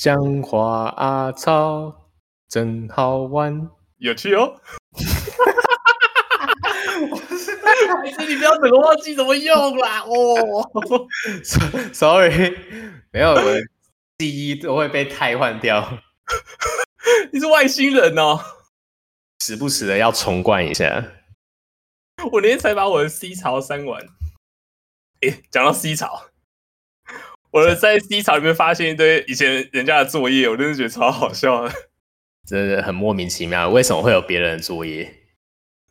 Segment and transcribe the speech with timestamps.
[0.00, 2.12] 讲话啊草
[2.48, 4.60] 真好玩，有趣哦。
[8.00, 10.68] 还是你不要整个忘记怎么用啦哦。
[11.92, 12.56] Sorry，
[13.10, 13.60] 没有，我的
[14.18, 15.98] 记忆都会被替换掉。
[17.32, 18.38] 你是外星人哦，
[19.40, 21.12] 时不时的要重灌一下。
[22.30, 24.00] 我那天才把我的 C 槽删完。
[25.22, 26.26] 哎，讲到 C 槽，
[27.50, 31.72] 我在 C 槽里面发现一堆以前人家的作业，我真的觉得超好笑的，
[32.46, 35.14] 真的很莫名其妙，为什么会有别人的作业？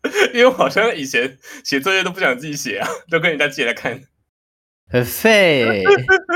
[0.34, 4.04] 因为我好像以前写作业都不想自己写啊，都跟人家借来看，
[4.88, 5.84] 很废。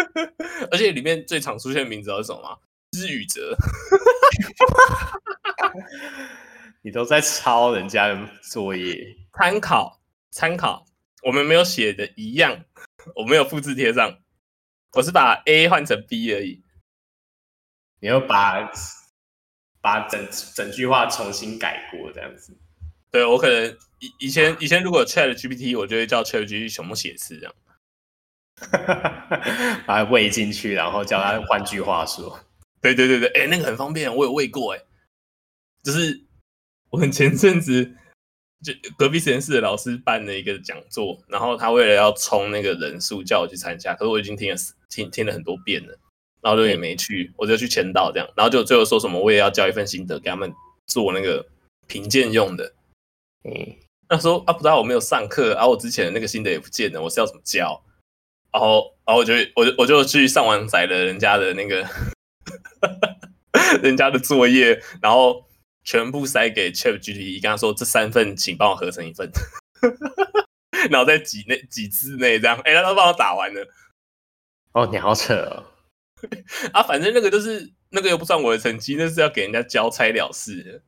[0.72, 2.58] 而且里面最常出现的名字是什么吗？
[2.92, 3.56] 知宇哲。
[6.81, 10.86] 你都在抄人家的作业，参考参考，
[11.23, 12.66] 我们没有写的一样，
[13.16, 14.17] 我没有复制贴上，
[14.94, 16.63] 我是把 A 换成 B 而已。
[18.00, 18.72] 你要把
[19.81, 22.58] 把整整句话重新改过这样子。
[23.12, 27.56] 对，我可能以以前以前如果有 Chat GPT，我就会叫 Chat GPT 全部写词这样，
[29.86, 32.39] 把它喂进去，然后叫它换句话说。
[32.81, 34.84] 对对对对，哎，那个很方便，我有喂过哎，
[35.84, 36.25] 就是
[36.89, 37.95] 我们前阵子
[38.64, 44.58] 就隔壁实验室的老师办了一个讲座，然后他为了要冲那个人数，叫我去参加，可是我已经听了
[44.92, 45.97] 听听了很多遍了，
[46.42, 50.53] 然后就也没去，我就去签到这样，然后就最后说什么我也要交一份心得给他们
[50.86, 51.44] 做那个
[51.88, 52.73] 评鉴用的。
[53.44, 53.75] 嗯，
[54.08, 57.81] 那时候啊，不知道我没有上课，啊，我之前的那个心得也不见了，我是要怎么交？
[58.52, 61.88] 然后，然后我就，我就，我就去上网载了人家的那个，
[63.81, 65.45] 人家的作业，然后
[65.86, 69.31] 全部塞给 ChatGPT，跟他说这三份请帮我合成一份，
[70.92, 73.66] 然后在几内几字内这样，哎，他都帮我打完了。
[74.73, 75.66] 哦，你好扯哦！
[76.72, 80.83] 啊，反正那个就是那个又不算我的成绩，那是要给人家交差了事。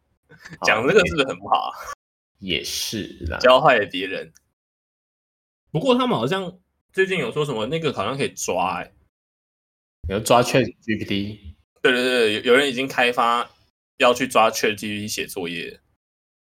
[0.63, 1.71] 讲这个是不是很不好啊？
[2.39, 4.31] 也是啦，教坏了别人。
[5.71, 6.59] 不过他们好像
[6.91, 8.93] 最近有说什么，那个好像可以抓哎、欸，
[10.09, 11.39] 有抓 ChatGPT。
[11.81, 13.49] 对对对，有有人已经开发
[13.97, 15.79] 要去抓 ChatGPT 写作业。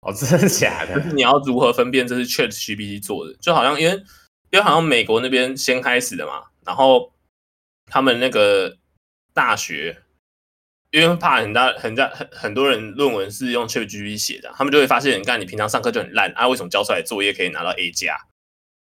[0.01, 1.13] 哦，真的假的？
[1.13, 3.35] 你要如何分辨这是 ChatGPT 做的？
[3.35, 3.95] 就好像因为
[4.51, 7.13] 因为好像美国那边先开始的嘛，然后
[7.91, 8.79] 他们那个
[9.35, 10.03] 大学。
[10.93, 18.17] 因为怕很大很大很很多人论文是用 ChatGPT 写的，他们就会发现，你看你平常上课就很烂啊，为什么交出来作业可以拿到 A 加？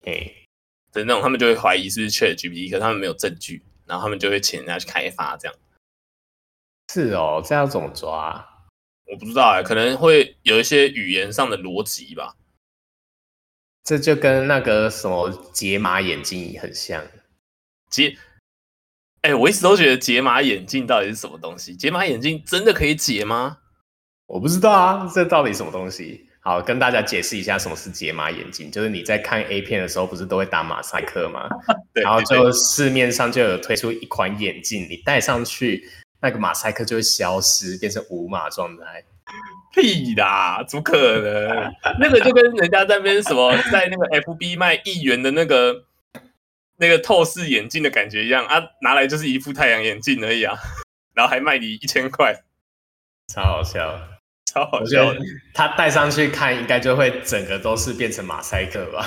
[0.04, 0.32] 哎，
[0.92, 5.58] 的那种他们就会怀疑是不是 ChatGPT，可是他们没有证据，然后他们就会请人家去开发这样。
[6.92, 8.70] 是哦，这样怎么抓？
[9.10, 12.36] 我不知道哎，可能会有一些语言上的逻辑吧。
[13.82, 17.04] 这就跟那个什么解码眼睛很像，
[17.90, 18.16] 解。
[19.26, 21.74] 哎、欸，我一直都觉得解码眼镜到底是什么东西？
[21.74, 23.58] 解码眼镜真的可以解吗？
[24.28, 26.28] 我不知道啊，这到底什么东西？
[26.38, 28.70] 好，跟大家解释一下什么是解码眼镜。
[28.70, 31.48] 就是你在看 A 片的时候，不是都会打马赛克吗？
[31.92, 35.82] 对，然后就市面上就有推出一款眼镜，你戴上去，
[36.22, 39.02] 那个马赛克就会消失，变成无码状态。
[39.74, 41.74] 屁啦，怎么可能？
[41.98, 45.82] 那个就跟人家在那边什么，在那个 FB 卖一元的那个。
[46.78, 50.54] 那个透视眼镜的感觉一样啊，拿来就是一副太阳眼镜而已啊，
[51.14, 52.44] 然后还卖你一千块，
[53.32, 53.98] 超好笑，
[54.44, 55.14] 超好笑。
[55.54, 59.06] 他戴上去看，应该就会整个都是变成马赛克吧？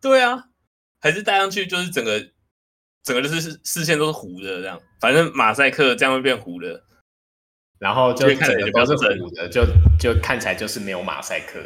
[0.00, 0.44] 对啊，
[1.00, 2.30] 还是戴上去就是整个
[3.02, 6.84] 整个就是视线都是糊的这样，反正马赛克这样会变糊的，
[7.78, 9.64] 然后就整个都是糊的，就
[9.98, 11.58] 就看起来就是没有马赛克。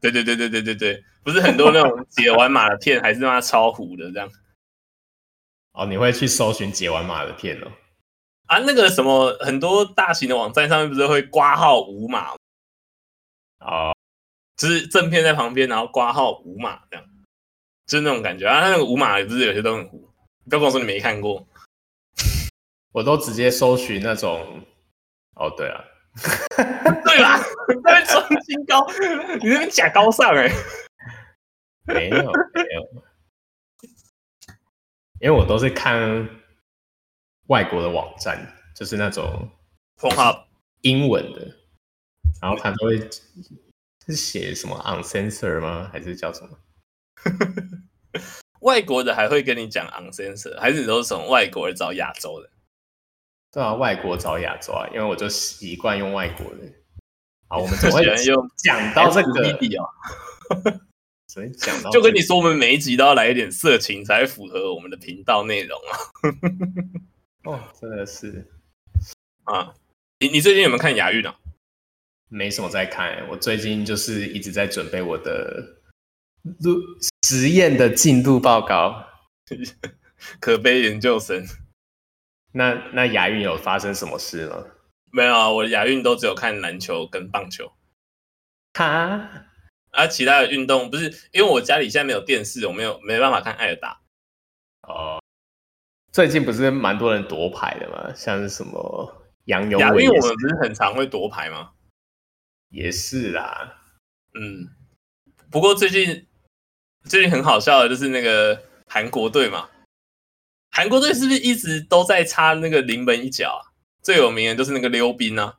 [0.00, 4.30] 对对对对对对对，不是很多那种解完码的片，还是让它超糊的这样。
[5.72, 7.70] 哦，你会去搜寻解完码的片哦？
[8.46, 12.32] 啊，那个什么，很多大型的网站上面不是会挂号无码？
[13.60, 13.94] 哦，
[14.56, 17.04] 就是正片在旁边，然后挂号无码这样，
[17.86, 18.60] 就是那种感觉啊。
[18.60, 19.98] 它那个无码也不是有些都很糊，
[20.48, 21.46] 不要跟我说你没看过，
[22.92, 24.64] 我都直接搜寻那种。
[25.34, 25.84] 哦，对啊。
[27.04, 27.40] 对吧？
[27.84, 28.86] 在装清高，
[29.40, 30.54] 你那边假高尚哎、欸？
[31.86, 33.02] 没有没有，
[35.20, 36.28] 因为我都是看
[37.46, 39.50] 外国的网站，就是那种
[39.96, 40.48] 封号
[40.82, 41.56] 英文的，
[42.42, 42.98] 然后他都会
[44.06, 45.88] 是写什么 uncensored 吗？
[45.92, 46.58] 还是叫什么？
[48.60, 52.50] 外国的还会跟你讲 uncensored，还是你都是从外国人找亚洲的？
[53.50, 56.72] 对啊，外国找亚洲啊，因为我就习惯用外国的。
[57.48, 59.84] 好， 我们怎么会用讲到这个弟弟哦？
[61.28, 65.92] 所以讲到，就跟你说，我们每一集都要来一点色情，才符合我们的频道内容啊。
[67.44, 68.46] 哦，真的是
[69.44, 69.74] 啊，
[70.20, 71.34] 你你最近有没有看亚运啊？
[72.30, 75.78] 没什么在看，我最近就是一直在准备我的
[76.60, 76.76] 录
[77.26, 79.06] 实验的进度报告，
[80.38, 81.46] 可悲研究生。
[82.52, 84.64] 那那亚运有发生什么事吗？
[85.10, 87.72] 没有啊，我亚运都只有看篮球跟棒球。
[88.74, 89.46] 哈？
[89.90, 94.00] 啊，其他的运动不是因为我家里现在没有电视，我没有没办法看艾尔达。
[94.82, 95.20] 哦，
[96.12, 98.12] 最近不是蛮多人夺牌的吗？
[98.14, 101.72] 像是什么杨勇，亚运我们不是很常会夺牌吗？
[102.68, 103.82] 也是啦，
[104.34, 104.68] 嗯，
[105.50, 106.26] 不过最近
[107.04, 109.70] 最近很好笑的就是那个韩国队嘛，
[110.78, 113.74] 韩国队是不是一直都在插那个临门一脚啊？
[114.00, 115.58] 最有名的就是那个溜冰啊，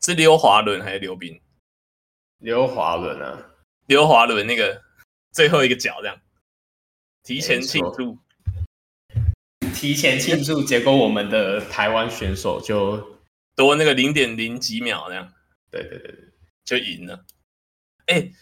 [0.00, 1.38] 是溜滑轮还是溜冰？
[2.38, 3.50] 溜滑轮啊，
[3.84, 4.82] 溜滑轮那个
[5.32, 6.18] 最后一个脚这样，
[7.22, 8.18] 提前庆祝，
[9.74, 13.20] 提前庆祝，结果我们的台湾选手就
[13.54, 15.30] 多那个零点零几秒那样，
[15.70, 16.24] 对对对对。
[16.64, 17.22] 就赢了，
[18.06, 18.32] 哎、欸，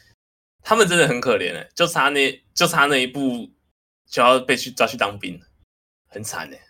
[0.63, 3.51] 他们真的很可怜哎，就差那就差那一步
[4.07, 5.43] 就要被去抓去当兵，
[6.13, 6.61] 很惨哎，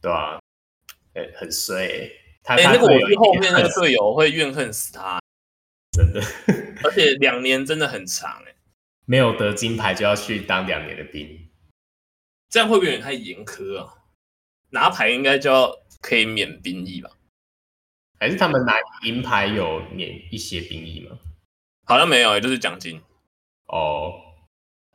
[0.00, 0.38] 对啊，
[1.14, 2.10] 哎、欸，很衰
[2.44, 5.20] 哎，那个我是后面那个队友会怨恨死他，
[5.92, 6.20] 真的，
[6.84, 8.54] 而且两年真的很长哎，
[9.04, 11.50] 没有得金牌就要去当两年的兵，
[12.48, 14.04] 这样会不会有点太严苛啊？
[14.70, 17.10] 拿牌应该就要可以免兵役吧？
[18.18, 21.18] 还是他们拿银牌有免一些兵役吗？
[21.84, 23.00] 好像没有，也就是奖金。
[23.66, 24.12] 哦，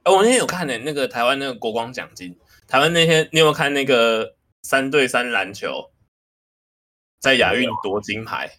[0.04, 2.38] 哎，我那天有看呢，那个台湾那个国光奖金，
[2.72, 5.92] 台湾那天你有没有看那个三对三篮球
[7.20, 8.50] 在亚运夺金牌？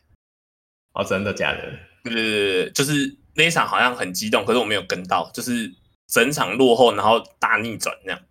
[0.92, 1.62] 哦，真的假的？
[2.04, 5.72] 对对对，就是那一场好像很激动，可是我没有跟到，就是
[6.08, 8.22] 整场落后，然后大逆转那样。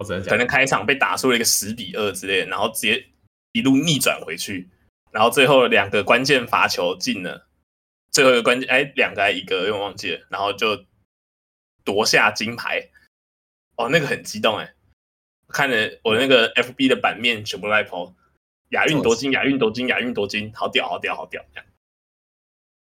[0.00, 0.30] 哦，真的假的？
[0.30, 3.06] 可能开场被打出了一个十比二之类的，然后直接
[3.52, 4.68] 一路逆转回去。
[5.12, 7.46] 然后最后两个关键罚球进了，
[8.10, 10.84] 最后一个关键哎，两个还一个，因为忘记了，然后就
[11.84, 12.90] 夺下金牌。
[13.76, 14.74] 哦，那个很激动哎，
[15.54, 18.12] 看了我那个 FB 的版面全部在 po
[18.70, 21.44] 亚运夺金，亚运夺金，亚运夺金，好屌，好屌，好屌！
[21.54, 21.66] 这样。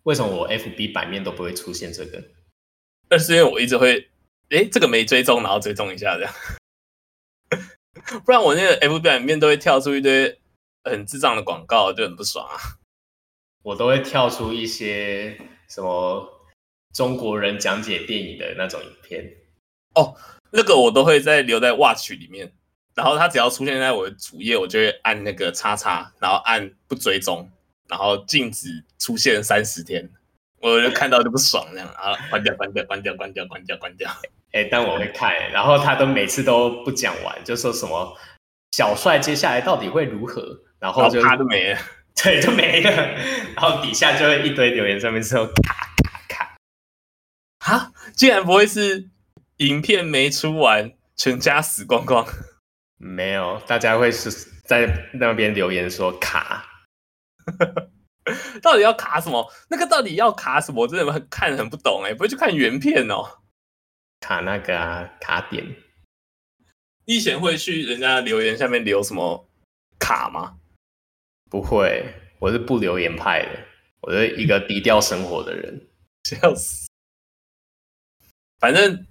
[0.04, 2.24] 为什么我 FB 版面都不会出现这个？
[3.10, 4.10] 那是因为我一直会
[4.50, 6.34] 哎，这个没追踪，然后追踪一下这样，
[8.24, 10.38] 不然我那个 FB 版面都会跳出一堆。
[10.84, 12.58] 很智障的广告就很不爽啊！
[13.62, 15.38] 我都会跳出一些
[15.68, 16.28] 什么
[16.92, 19.32] 中国人讲解电影的那种影片
[19.94, 20.18] 哦，
[20.52, 22.52] 那个我都会在留在 Watch 里面，
[22.94, 27.50] 然后它只要出现在我的主页，我就会按那个叉叉，然后按不追踪，
[27.88, 30.10] 然后禁止出现三十天，
[30.60, 34.10] 我就看到就不爽这样啊，关掉关掉关掉关掉关掉关掉。
[34.54, 38.18] 哎、欸，但我会看，然后他都每次都不讲完，就说什么
[38.72, 40.60] 小帅接下来到底会如何？
[40.78, 41.80] 然后就他都没了，
[42.22, 42.92] 对，就没了。
[43.56, 46.58] 然后底下就会一堆留言，上面之后咔咔咔，
[47.60, 49.08] 哈，竟然不会是
[49.62, 52.28] 影片没出完，全家死光光？
[52.98, 54.32] 没有，大家会是
[54.66, 56.66] 在那边留言说卡，
[58.62, 59.52] 到底要卡什么？
[59.70, 60.82] 那个到底要卡什么？
[60.82, 63.42] 我真的很看很不懂哎，不会去看原片哦？
[64.20, 65.64] 卡那个啊，卡点。
[67.06, 69.48] 你以前会去人家留言下面留什么
[70.00, 70.58] 卡吗？
[71.52, 73.68] 不会，我是不留言派的，
[74.02, 75.88] 我是一个低调生活的人，
[76.26, 76.88] 笑死。
[78.60, 79.08] 反正，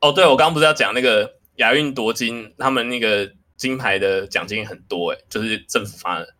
[0.00, 6.34] 哦，对，我刚刚不是要讲那个亚运夺金，他们那个金牌的奖金很多，诶，就是政府发的，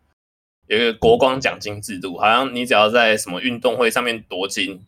[0.67, 4.85] 有一个国光奖金制度，好像你只要在什么运动会上面夺金，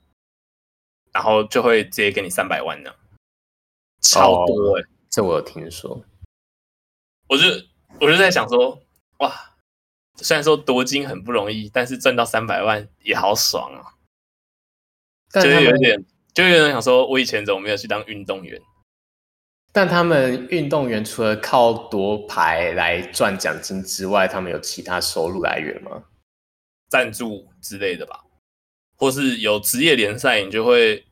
[1.12, 2.94] 然后就会直接给你三百万呢，
[4.02, 6.04] 超多诶、哦，这我有听说。
[7.28, 7.46] 我就
[8.00, 8.82] 我就在想说，
[9.18, 9.48] 哇。
[10.18, 13.96] 虽然说夺金很不容易，但是赚到三百万也好爽啊！
[15.34, 18.62] 就是有点，就有人想说，我以前怎么没有去当运动员？
[19.74, 26.04] 但他们运动员除了靠夺牌来赚奖金之外，他们有其他收入来源吗？
[26.90, 28.22] 赞助之类的吧，
[28.98, 31.06] 或是有职业联赛，你就会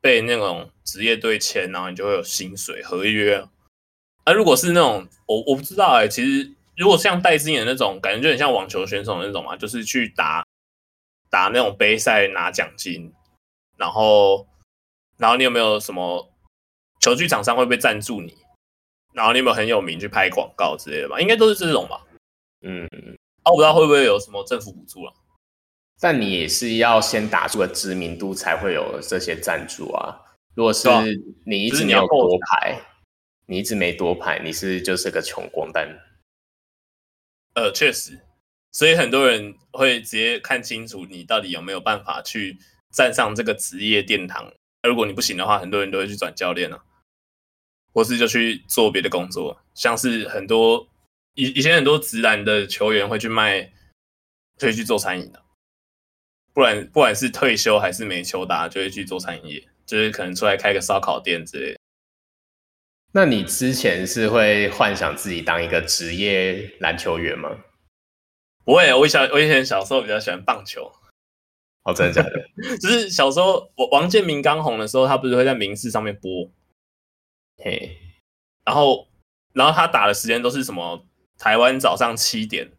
[0.00, 3.42] 被那种职业队签，然后你就会有薪水合约。
[4.24, 6.52] 啊，如果是那种，我我不知道哎、欸，其实。
[6.78, 10.44] 如果像戴资颖那种感觉，就很像网球选手那种嘛，就是去打
[11.30, 13.10] 打那种杯赛拿奖金，
[13.76, 14.46] 然后
[15.16, 16.32] 然后你有没有什么
[17.00, 18.36] 球具厂商会不会赞助你？
[19.12, 21.20] 然后你有没有很有名去拍广告之类的吧？
[21.20, 22.04] 应该都是这种吧。
[22.60, 22.84] 嗯，
[23.42, 25.14] 啊，我不知道会不会有什么政府补助啊？
[25.98, 30.20] 但你也是要先打出个知名度才会有这些赞助啊。
[30.54, 30.88] 如果是
[31.46, 32.78] 你一直没有多牌，
[33.46, 35.88] 你一直没多牌，你是就是个穷光蛋。
[37.54, 38.20] 呃，确实，
[38.72, 42.58] 所以很多人会直接看清楚你到底有没有办法去
[42.92, 44.52] 站上这个职业殿堂。
[44.82, 46.84] 如果你不行的话，很多人都会去转教练了，
[47.92, 50.88] 或是就去做别的工作，像是很多
[51.34, 53.72] 以以前很多直男的球员会去卖，
[54.60, 55.42] 会去做餐饮的，
[56.52, 61.80] 不然不管是退休还是没球打，就会去做餐饮业，就是可能出来开个烧烤店之类的。
[63.12, 67.50] 那你之前是会幻想自己当一个职业篮球员吗？
[68.64, 70.92] 不会，我小我以前小时候比较喜欢棒球。
[71.86, 72.32] 哦，真的假的？
[72.78, 76.50] 就是小时候，我王建民刚红的时候，他不是会在民视上面播？
[77.58, 77.96] 嘿，
[78.64, 79.08] 然后，
[79.54, 81.06] 然后他打的时间都是什么？
[81.38, 82.72] 台湾早上七点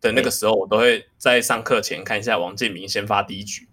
[0.00, 3.68] 的那个时候，我都会在上课前看一下王建民先发第一局，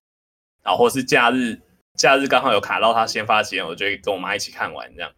[0.64, 1.62] 然后或是假日，
[1.96, 5.12] 假日刚好有卡到他先发时间，我就会跟我妈一起看完这样。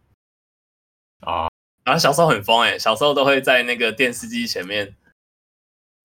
[1.20, 1.48] 啊，
[1.84, 4.94] 然后小时候很疯哎、欸，小时候都会在那个电视机前面。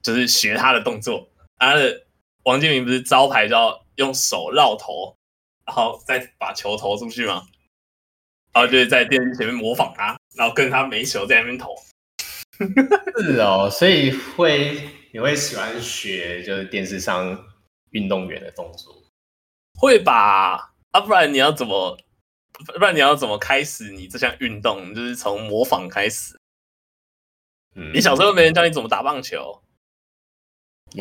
[0.03, 2.05] 就是学他的动作，他的
[2.43, 5.15] 王建民不是招牌叫用手绕头，
[5.65, 7.47] 然后再把球投出去吗？
[8.53, 11.75] 然后就是在电视前面模仿他，然后跟他没球在那边投。
[13.19, 17.45] 是哦，所以会你会喜欢学就是电视上
[17.89, 18.93] 运动员的动作？
[19.79, 20.73] 会吧？
[20.91, 21.97] 啊，不然你要怎么？
[22.77, 24.93] 不然你要怎么开始你这项运动？
[24.93, 26.37] 就是从模仿开始。
[27.75, 29.63] 嗯，你小时候没人教你怎么打棒球？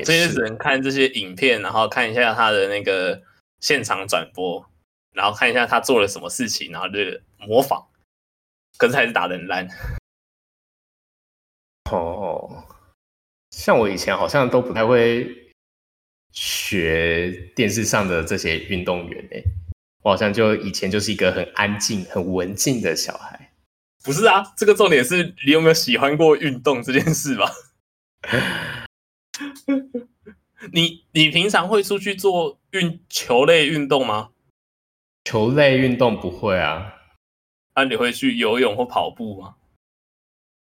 [0.04, 3.22] 这些只能看这些影片，然后看一下他的那个
[3.60, 4.64] 现场转播，
[5.12, 6.98] 然后看一下他做了什么事情，然后就
[7.38, 7.84] 模仿，
[8.78, 9.68] 可是还是打得很烂。
[11.92, 12.64] 哦，
[13.50, 15.52] 像我以前好像都不太会
[16.32, 19.44] 学电视上的这些运动员诶，
[20.02, 23.52] 我好像就以前就是一个很安静、很文静的小孩。
[24.02, 27.52] 不是啊，这个重点是你有没有喜欢过运动这件事吧？
[30.72, 34.30] 你你平常会出去做运球类运动吗？
[35.24, 36.94] 球类运动不会啊。
[37.74, 39.56] 那、啊、你会去游泳或跑步吗？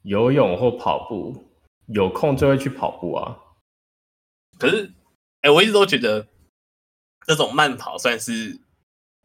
[0.04, 1.46] 游泳或跑步，
[1.88, 3.38] 有空就会去跑步啊。
[4.58, 4.86] 可是，
[5.42, 6.28] 哎、欸，我一直都觉得
[7.26, 8.60] 这种慢跑算是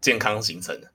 [0.00, 0.92] 健康形成的。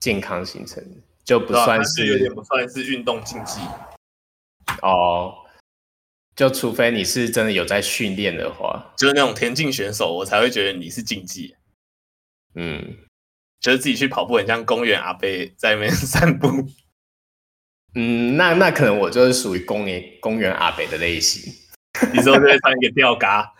[0.00, 0.84] 健康行程
[1.24, 3.60] 就不算是，是有点不算是运动竞技
[4.82, 5.41] 哦。
[6.34, 11.54] 就除非你是真的有在训练的话，就是那种田径选手，我才会觉得你是竞技。
[12.54, 12.96] 嗯，
[13.60, 16.48] 就是自己去跑步，很像公园阿伯在那边散步。
[17.94, 21.52] 嗯，那那可能我就是属于公园公园阿伯的类型。
[22.12, 23.52] 你说就会穿一个吊嘎，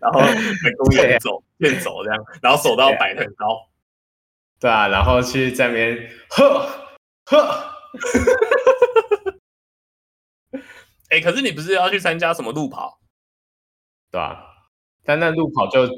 [0.00, 3.68] 然后在公园走 边走这样，然后手都要摆很高。
[4.58, 6.68] 对啊，然后去在那边呵
[7.26, 7.74] 呵。
[11.10, 13.00] 哎、欸，可是你不是要去参加什么路跑，
[14.10, 14.44] 对吧、啊？
[15.04, 15.88] 但那路跑就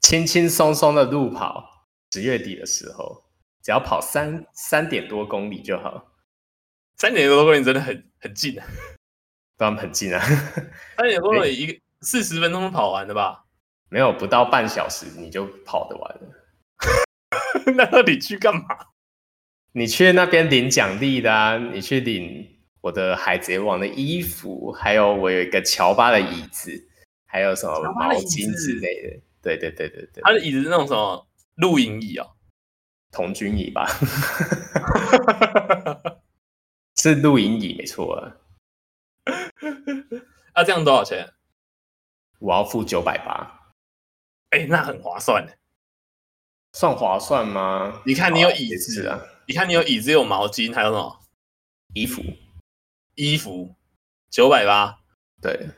[0.00, 3.24] 轻轻松松的路跑，十月底的时候，
[3.62, 6.12] 只要跑三三点多公里就好。
[6.98, 8.66] 三点多公里真的很很近啊，
[9.56, 10.20] 当然很近啊。
[10.98, 13.46] 三点多公里一个四十分钟跑完的吧？
[13.88, 16.30] 没有，不到半小时你就跑得完了。
[17.74, 18.62] 那到底去干嘛？
[19.72, 22.51] 你去那边领奖励的啊，你去领。
[22.82, 26.88] 我的海贼王的衣服，还有我有一个乔巴的椅子，
[27.24, 29.20] 还有什么毛巾之类的。
[29.40, 32.30] 对对对对对，他的椅子是那种什么露营椅哦，
[33.10, 33.88] 童军椅吧？
[36.96, 38.36] 是露营椅没错啊。
[40.54, 41.32] 啊，这样多少钱？
[42.40, 43.74] 我要付九百八。
[44.50, 45.56] 哎，那很划算的，
[46.72, 48.02] 算划算吗？
[48.04, 51.20] 你看你有椅子啊，你看你有椅子，有毛巾，还有什么
[51.94, 52.22] 衣服？
[53.14, 53.74] 衣服
[54.30, 55.00] 九百八，
[55.40, 55.68] 对，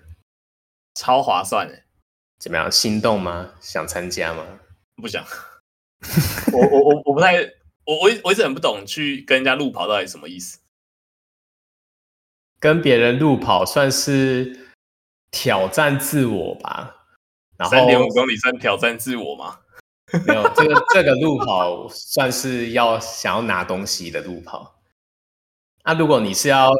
[0.94, 1.84] 超划算诶。
[2.38, 2.70] 怎么样？
[2.70, 3.54] 心动吗？
[3.60, 4.44] 想参加吗？
[4.96, 5.24] 不想。
[6.52, 7.36] 我我我我不太，
[7.84, 10.60] 我我我一直很不懂去跟人家路跑到底什么意思。
[12.60, 14.70] 跟别人路跑算是
[15.30, 17.06] 挑战自我吧。
[17.56, 19.60] 然后三点五公里算挑战自我吗？
[20.26, 24.80] 没有，这个这个路跑算是要想要拿东西的路跑。
[25.84, 26.70] 那、啊、如果你是要。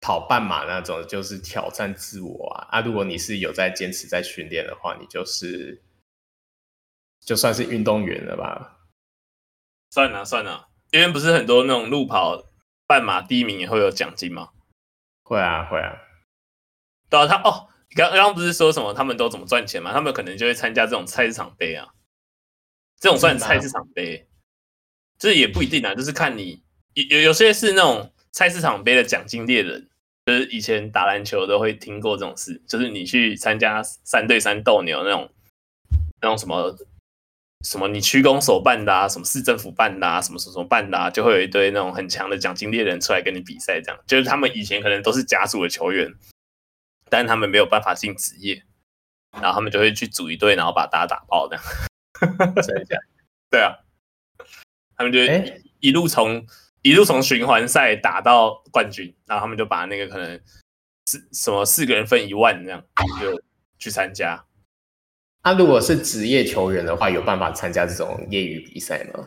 [0.00, 2.68] 跑半马那种就是挑战自我啊！
[2.70, 5.82] 啊，如果你是有在坚持在训练的话，你就是
[7.20, 8.78] 就算是运动员了吧？
[9.90, 12.52] 算了算了，因为不是很多那种路跑
[12.86, 14.50] 半马第一名也会有奖金吗？
[15.24, 15.98] 会啊会啊。
[17.10, 19.92] 对啊，他哦，刚刚不是说什么他们都怎么赚钱吗？
[19.92, 21.88] 他们可能就会参加这种菜市场杯啊，
[23.00, 24.28] 这种算菜市场杯，
[25.18, 26.62] 这也不一定啊，就是看你
[26.94, 28.14] 有有有些是那种。
[28.38, 29.88] 菜市场杯的奖金猎人
[30.24, 35.28] 就是以前打篮球都会听过这种事，就是你去参加三对三斗牛那种
[36.22, 36.76] 那种什么
[37.64, 46.14] 什么你区公所办的啊，什么市政府办的啊，什么什么办的啊，就会有一堆那种很强的奖金猎人出来跟你比赛，这样就是他们以前可能都是甲组的球员，
[47.10, 48.62] 但他们没有办法进职业，
[49.32, 51.64] 然后他们就会去组一队，然后把大家打爆这样，
[52.62, 53.02] 真的假的？
[53.50, 53.74] 对啊，
[54.96, 56.46] 他们就会一路从。
[56.82, 60.40] 一路从循环赛打到冠军，然后他们就把那个可能
[61.06, 62.82] 四什么四个人分一万这样
[63.20, 63.42] 就
[63.78, 64.44] 去参加。
[65.42, 69.26] 那、啊、如果是职业球员的话，有办法参加这种业余比赛吗？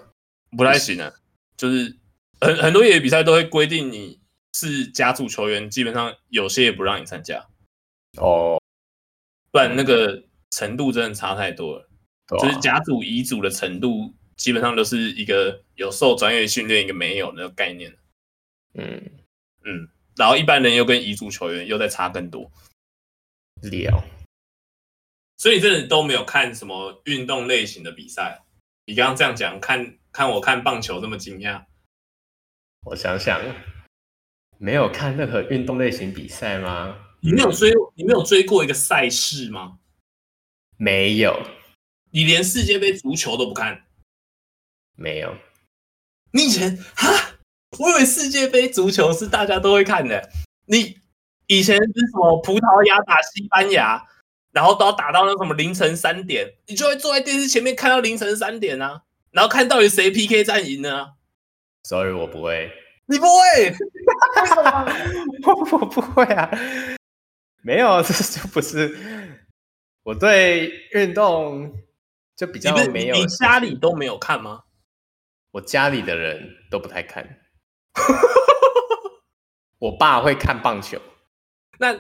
[0.57, 1.11] 不太行啊，
[1.57, 1.97] 就是
[2.39, 4.21] 很很多业余比赛都会规定你
[4.53, 7.47] 是甲组球员，基本上有些也不让你参加
[8.17, 8.61] 哦，
[9.51, 11.89] 不然那个程度真的差太多了，
[12.27, 14.13] 啊、就是甲组乙组的程度。
[14.41, 17.95] 基本上都是一个有受专业训练，一个没有那个概念。
[18.73, 18.99] 嗯
[19.63, 22.51] 嗯，然后一般人又跟乙组球员又在差更多。
[23.61, 24.03] 了，
[25.37, 28.41] 所以你真的都没有看什么运动类型的比赛？
[28.87, 31.65] 你刚刚这样讲，看看我看棒球这么惊讶？
[32.85, 33.39] 我想想，
[34.57, 36.97] 没有看任何运动类型比赛吗？
[37.19, 39.77] 你没有追，你没有追过一个赛事吗？
[40.77, 41.39] 没有。
[42.09, 43.85] 你连世界杯足球都不看？
[44.95, 45.35] 没有，
[46.31, 47.33] 你以前哈，
[47.79, 50.29] 我以为世界杯足球是大家都会看的。
[50.65, 50.97] 你
[51.47, 54.05] 以前是什么葡萄牙打西班牙，
[54.51, 61.13] 然后都要打到那什么凌晨三点，你就会坐在电视前面看到凌晨三点啊，然后看到底谁 PK 战赢呢
[61.83, 62.71] ？Sorry，我不会。
[63.07, 63.69] 你不会？
[64.41, 64.85] 为什么？
[65.43, 66.49] 我我不会啊，
[67.63, 68.97] 没有， 这就不是
[70.03, 71.73] 我对运动
[72.37, 73.15] 就比较没有。
[73.15, 74.63] 你家里都没有看吗？
[75.51, 77.39] 我家里的人都不太看，
[79.79, 81.01] 我爸会看棒球。
[81.79, 81.93] 那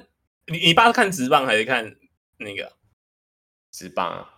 [0.47, 1.97] 你你爸是看直棒还是看
[2.37, 2.77] 那个
[3.71, 4.33] 直棒啊？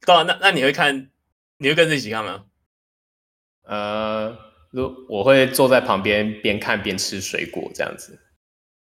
[0.00, 1.10] 对啊，那那你会看？
[1.58, 2.44] 你会跟着一起看吗？
[3.62, 4.38] 呃，
[4.70, 8.20] 如我会坐在旁边边看边吃水果这样子。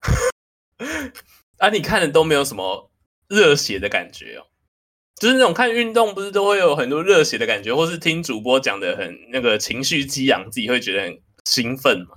[1.58, 2.92] 啊，你看的都没有什么
[3.26, 4.46] 热血的感觉哦。
[5.20, 12.16] 就是那种看运动，不是都会有很多热血的感觉，或是听主播讲的很那个情绪激昂，自己会觉得很兴奋嘛？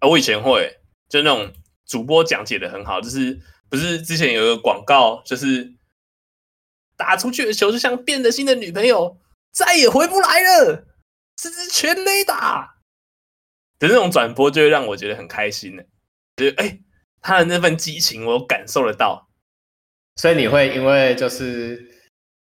[0.00, 1.52] 啊，我以前会，就那种
[1.86, 5.74] 主播讲解的很好，就是不是之前有一个广告，就是
[6.96, 9.20] 打出去的球就像变了心的女朋友，
[9.52, 10.84] 再也回不来了，
[11.40, 12.78] 是支全垒打
[13.78, 15.86] 的那种转播，就会让我觉得很开心的，
[16.36, 16.80] 就是哎，
[17.20, 19.27] 他的那份激情，我感受得到。
[20.18, 21.88] 所以你会因为就是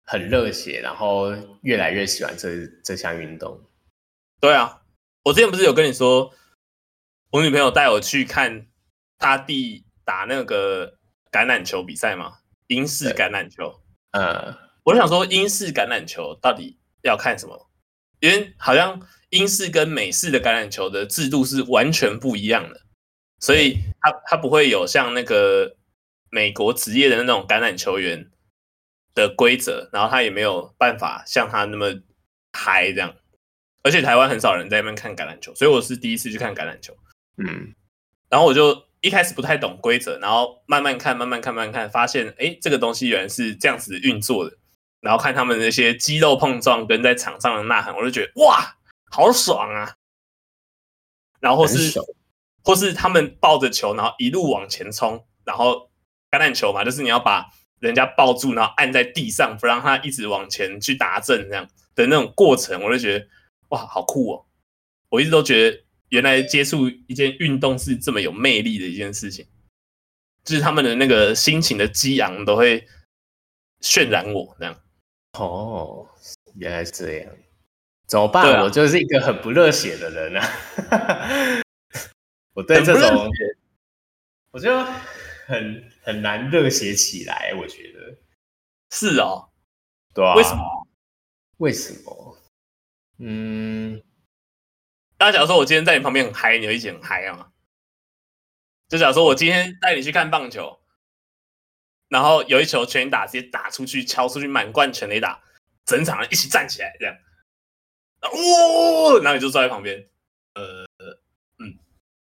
[0.04, 3.58] 很热血，然后越来越喜欢这这项运动。
[4.40, 4.82] 对啊，
[5.22, 6.34] 我之前不是有跟你说，
[7.30, 8.66] 我女朋友带我去看
[9.16, 10.98] 大地打那个
[11.30, 13.80] 橄榄球比赛吗，英式橄榄球。
[14.10, 17.70] 嗯，我就想说英式橄榄球到底要看什么？
[18.18, 22.80] 因为好像英式跟美式的橄榄球的制度是完全不一样的，
[23.38, 25.76] 所以它它不会有像那个。
[26.34, 28.30] 美国职业的那种橄榄球员
[29.14, 31.92] 的规则，然后他也没有办法像他那么
[32.54, 33.14] 嗨这样，
[33.82, 36.96] 而且台湾很少人在那边看橄榄球，所以我是第一次去看橄榄球。
[37.36, 37.74] 嗯，
[38.30, 44.56] 然后我就一开始不太懂规则，然后慢慢看，慢慢看，慢慢看，发现哎，这个东西原来是这样子运作的。
[45.02, 48.78] 然后看他们那些肌肉碰撞跟在场上的呐喊，我就觉得哇，
[49.10, 49.96] 好爽啊！
[51.40, 52.00] 然后或是
[52.64, 55.91] 或是他们抱着球，然后一路往前冲，然后。
[56.32, 57.46] 橄榄球嘛，就是你要把
[57.78, 63.26] 人家抱住，然后按在地上，不让他一直往前去打正，这样的那种过程，我就觉得
[63.68, 64.46] 哇，好酷哦！
[65.10, 69.46] 我一直都觉得，原来接触一件运动是这么有魅力的一件事情，
[70.42, 72.86] 就是他们的那个心情的激昂都会
[73.82, 74.74] 渲染我这样。
[75.38, 76.08] 哦，
[76.54, 77.30] 原来是这样，
[78.06, 78.54] 怎么办？
[78.54, 81.62] 啊、我就是一个很不热血的人啊！
[82.56, 83.30] 我对这种，
[84.50, 84.70] 我就。
[85.44, 88.18] 很很难热血起来，我觉得
[88.90, 89.50] 是哦，
[90.12, 90.88] 对啊，为什么？
[91.58, 92.38] 为什么？
[93.18, 94.02] 嗯，
[95.16, 97.52] 大家假如说我今天在你旁边很嗨，你会一起很嗨啊？
[98.88, 100.80] 就假如说我今天带你去看棒球，
[102.08, 105.42] 然后有一球全垒打，直接打出去，敲出去满贯全垒打，
[105.86, 107.16] 整场人一起站起来这样，
[108.22, 109.20] 哦！
[109.22, 110.11] 然后你就坐在旁边，呃。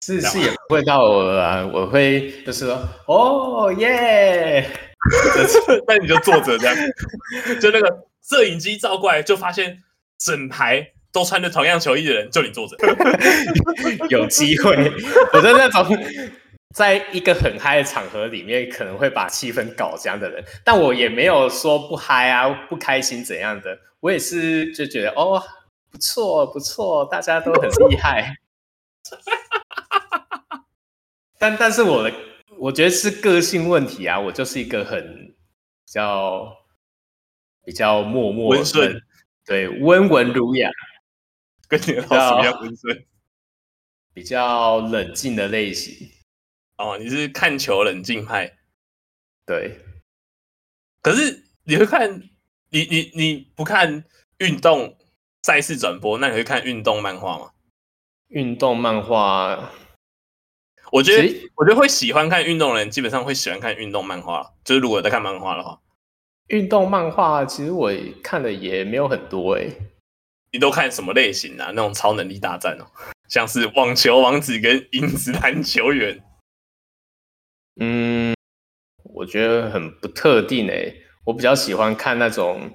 [0.04, 4.68] 是是也不会到我啊，我会就是说哦耶，
[5.88, 6.76] 那你就坐着这样，
[7.58, 9.82] 就那个摄影机照过来，就发现
[10.18, 12.76] 整排都穿着同样球衣的人，就你坐着，
[14.10, 14.76] 有机会，
[15.32, 15.98] 我在那种
[16.74, 25.42] 在一个很嗨的场合里面，可能会把气氛搞这样的人，但我也没有说不嗨啊，不开心怎样的，我也是就觉得哦，
[25.90, 28.36] 不错不错，大家都很厉害。
[31.44, 32.10] 但但是我的，
[32.58, 35.26] 我觉得是个性问题啊，我就是一个很
[35.84, 36.56] 比较
[37.62, 38.98] 比较默默温顺，
[39.44, 40.70] 对，温文儒雅，
[41.68, 43.04] 跟你的老师一样温顺，
[44.14, 46.08] 比较冷静的类型。
[46.78, 48.50] 哦，你是看球冷静派，
[49.44, 49.80] 对。
[51.02, 52.22] 可是你会看，
[52.70, 54.02] 你你你不看
[54.38, 54.96] 运动
[55.42, 57.50] 赛事转播，那你会看运动漫画吗？
[58.28, 59.70] 运动漫画，
[60.94, 64.54] 我觉得我觉得会喜欢看运动的人，基本上会喜欢看运动漫画。
[64.64, 65.80] 就是如果在看漫画的话，
[66.46, 67.90] 运动漫画其实我
[68.22, 69.76] 看的也没有很多诶。
[70.52, 71.72] 你都看什么类型啊？
[71.74, 72.86] 那种超能力大战哦，
[73.28, 76.22] 像是网球王子跟影子篮球员。
[77.80, 78.32] 嗯，
[79.02, 81.02] 我觉得很不特定诶。
[81.24, 82.70] 我比较喜欢看那种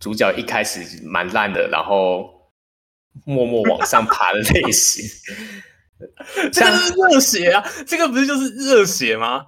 [0.00, 2.50] 主角一开始蛮烂的，然后
[3.24, 5.04] 默默往上爬的类型。
[6.52, 7.64] 这个是热血啊！
[7.86, 9.44] 这个不是就是热血吗？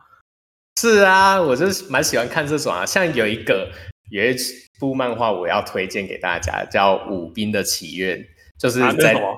[0.80, 2.84] 是啊，我就是蛮喜欢看这种啊。
[2.84, 3.70] 像有一个
[4.10, 4.36] 有一
[4.78, 8.18] 部漫画，我要推荐给大家，叫《舞兵的祈愿》，
[8.58, 9.14] 就是在《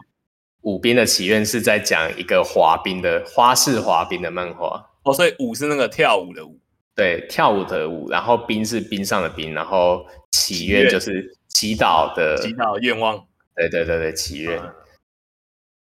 [0.62, 4.84] 舞兵的祈愿》是在讲一个滑冰的花式滑冰的漫画。
[5.04, 6.58] 哦，所以舞是那个跳舞的舞，
[6.94, 14.60] 对，跳舞的舞，然后冰是冰上的冰，然后祈愿就是祈祷的祈祷愿望，对对对对，祈愿，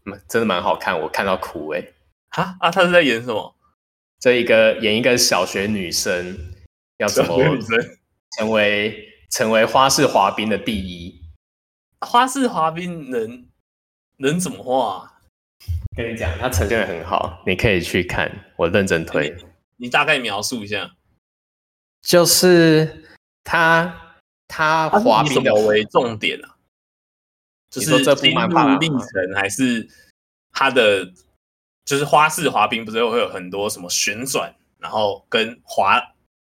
[0.08, 1.84] 嗯，真的蛮好看，我看到哭哎，
[2.30, 3.56] 啊啊，他是在演什么？
[4.20, 6.36] 这一个演一个小学女生
[6.98, 7.38] 要怎么
[8.38, 11.22] 成为成为花式滑冰的第一？
[12.02, 13.48] 花式滑冰能
[14.17, 15.13] 能怎么画？
[15.96, 18.32] 跟你讲，他呈现的很好，你可以去看。
[18.56, 19.30] 我认真推。
[19.30, 19.46] 你，
[19.86, 20.91] 你大概描述一下，
[22.02, 23.06] 就是
[23.43, 24.15] 他
[24.48, 26.57] 他滑冰的为重点啊，
[27.69, 29.88] 就是这部漫画历程，还是
[30.51, 31.12] 他的
[31.86, 36.01] 就是花式滑冰，不是会有很多什么旋转，然后跟滑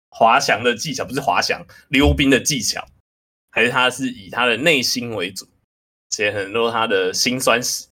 [0.10, 2.86] 滑翔的技巧，不是滑翔溜冰的技巧，
[3.52, 5.48] 还是他是以他的内心为主，
[6.12, 7.88] 写很多他的辛酸史。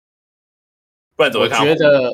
[1.17, 1.61] 不然怎么看？
[1.61, 2.11] 我觉得，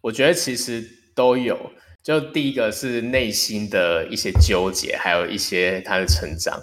[0.00, 1.70] 我觉得其实都有。
[2.02, 6.62] 就第一个是内心的一些纠结，还有一些他的成长。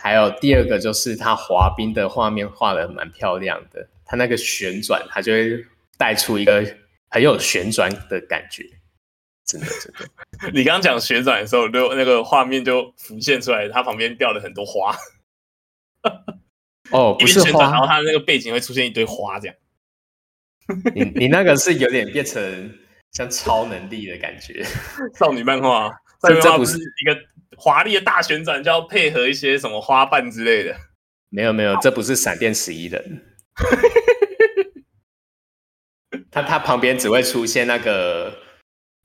[0.00, 5.64] 还有第二个就是他滑冰的画面画的蛮漂亮的，他那个旋转，他就会
[5.98, 6.64] 带出一个
[7.10, 8.64] 很有旋转的感觉。
[9.44, 10.50] 真的，真的。
[10.54, 14.96] 你刚刚讲旋转的时候，就那个画面就浮现出来，他旁边掉了很多花。
[16.90, 19.56] 哦，不是花，然后他那个背景会出现一堆花，这样。
[20.94, 22.78] 你你那个是有点变成
[23.10, 24.64] 像超能力的感觉，
[25.18, 25.90] 少女漫画，
[26.22, 27.20] 这这不是一个
[27.60, 30.74] 华丽的大旋转，就要配合一些什么花瓣之类的。
[31.28, 33.22] 没有没有，这不是闪电十一人，
[36.32, 38.34] 他他旁边只会出现那个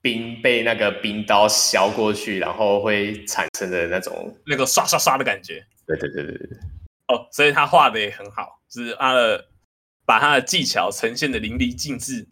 [0.02, 5.64] 冰被那个冰刀削过去，然后会产生的那种那个刷刷刷的感觉。
[5.86, 6.58] 对对对对对，
[7.10, 9.46] 哦，所以他画的也很好，就是他的。
[10.08, 12.28] 把他的技巧呈现的淋漓尽致，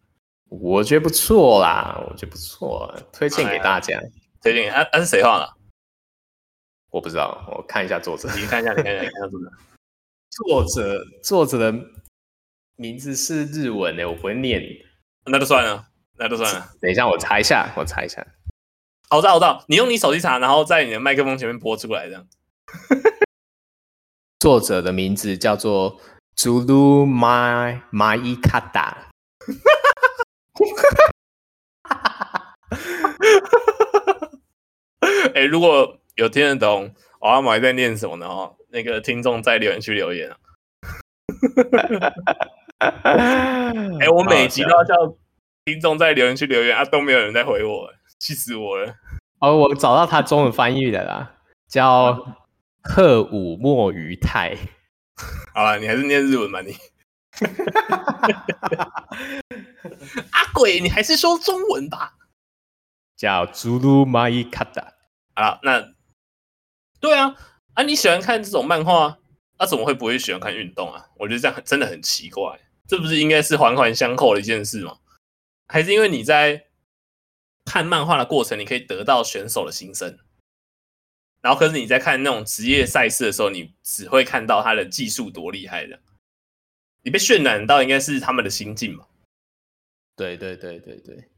[0.47, 3.99] 我觉得不错啦，我觉得不错，推荐给大家。
[4.43, 5.51] 推荐啊啊是谁画的？
[6.93, 8.29] 我不知道，我看一下作者。
[8.35, 9.51] 你看一下，你看一下，你看一下作者。
[10.29, 11.73] 作者作者的
[12.75, 14.61] 名字是日文的，我不会念。
[15.25, 16.69] 那就算了，那就算了。
[16.79, 18.25] 等一下，我查一下，我查一下。
[19.09, 19.65] 好，我知道，我知道。
[19.67, 22.27] 你用你手机查，然后在你的麦克风前面播出来，这样。
[24.39, 25.99] 作者的名字叫做。
[26.35, 29.11] 祖鲁马马伊卡达，
[35.35, 38.27] 哎，如果有听得懂，我阿妈在念什么呢？
[38.27, 40.37] 哦，那个听众在留言区留言啊。
[43.99, 44.93] 哎，我每集都要叫
[45.65, 48.93] 听众在留言区留言啊，都没有人在回我，气死我了。
[49.39, 52.37] 哦，我找到他中文翻译的啦，叫
[52.83, 54.55] 贺武墨鱼太。
[55.53, 56.75] 好了，你还是念日文吧，你。
[60.31, 62.13] 阿鬼，你还是说中文吧。
[63.15, 64.93] 叫朱鲁马伊卡达。
[65.35, 65.92] 啊，那
[67.03, 67.35] 对啊，
[67.73, 69.19] 啊，你喜欢看这种漫画，
[69.57, 71.05] 那、啊、怎么会不会喜欢看运动啊？
[71.17, 74.99] 我觉得这样真的很奇怪，这不是应该是环环相扣的一件事吗？
[75.67, 76.67] 还是因为你在
[77.65, 80.17] 看漫画的过程，你可以得到选手的心声？
[81.41, 85.99] 然后，可是你在看那种职业赛事的时候，你只会看到他的技术多厉害的，
[87.01, 89.05] 你被渲染到应该是他们的心境吧？
[90.15, 91.29] 对对对对对。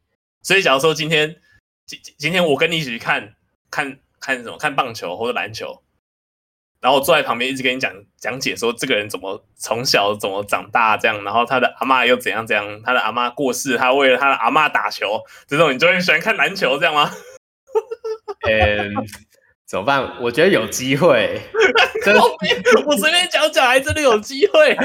[0.43, 1.41] 所以，假如说今天
[1.87, 3.35] 今今天我跟你一起去看
[3.71, 4.57] 看看什么？
[4.57, 5.83] 看棒球或者篮球，
[6.81, 17.11] 然后我坐在旁边一直跟你讲讲解，说这个人怎么从小怎么长大这样，然后他的阿嬷又怎样怎样，他的阿嬷过世，他为了他的阿嬷打球，这种你就会喜欢看篮球这样吗？
[18.49, 18.93] 嗯，
[19.67, 20.21] 怎么办？
[20.21, 21.39] 我觉得有机会，
[22.03, 22.21] 真的，
[22.87, 24.77] 我随便讲讲，还真的有机会，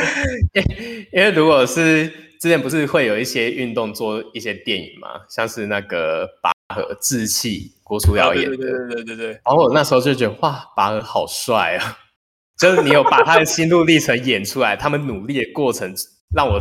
[1.12, 2.29] 因为如果是。
[2.40, 8.57] 之前不是会有一些运动做一些电影嘛，像是那个拔河、志气，郭书瑶演的。
[8.57, 9.26] 对对对对对对。
[9.33, 11.98] 然后我那时候就觉得哇，拔河好帅啊！
[12.57, 15.92] 就是你有把他的心路历程演出来，他们努力的过程
[16.33, 16.61] 让我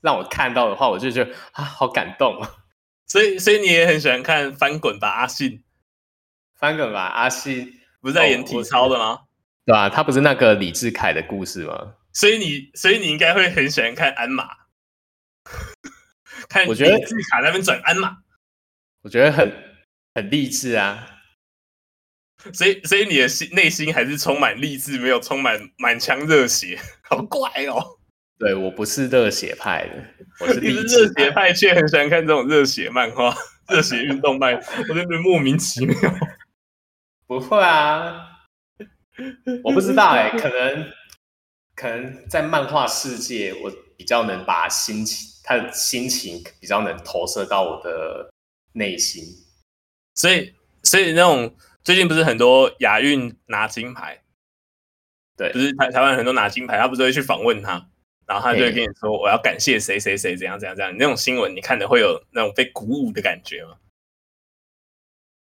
[0.00, 2.50] 让我看到的话，我就觉得啊，好感动啊！
[3.06, 5.62] 所以所以你也很喜欢看翻滚吧阿信？
[6.58, 9.10] 翻滚吧阿信不是在演体操的吗？
[9.10, 9.20] 哦、
[9.66, 9.88] 对吧、啊？
[9.90, 11.96] 他不是那个李志凯的故事吗？
[12.14, 14.48] 所以你所以你应该会很喜欢看鞍马。
[16.48, 18.16] 看，我觉得自己卡那边转鞍马，
[19.02, 19.52] 我觉得很
[20.14, 21.08] 很励志啊。
[22.52, 27.98] 所以，所以你的心内心还是充满励志，没有充满满腔热血，好怪哦。
[28.38, 30.04] 对，我不是热血派的，
[30.40, 33.32] 我是励志热血派，却很喜欢看这种热血漫画、
[33.68, 35.96] 热血运动漫，我真的莫名其妙。
[37.26, 38.26] 不会啊，
[39.62, 40.92] 我不知道哎、欸，可能
[41.76, 45.28] 可能在漫画世界，我比较能把心情。
[45.44, 48.32] 他的心情比较能投射到我的
[48.74, 49.24] 内心，
[50.14, 54.22] 所以，所以那种最近不是很多亚运拿金牌，
[55.36, 57.86] 对，不是台台湾很多拿金牌，他不是会去访问他，
[58.26, 63.76] 然后他就会跟你说我要感谢谁谁谁怎样怎样怎样，那种新闻你看的会有那种被鼓舞的感觉吗？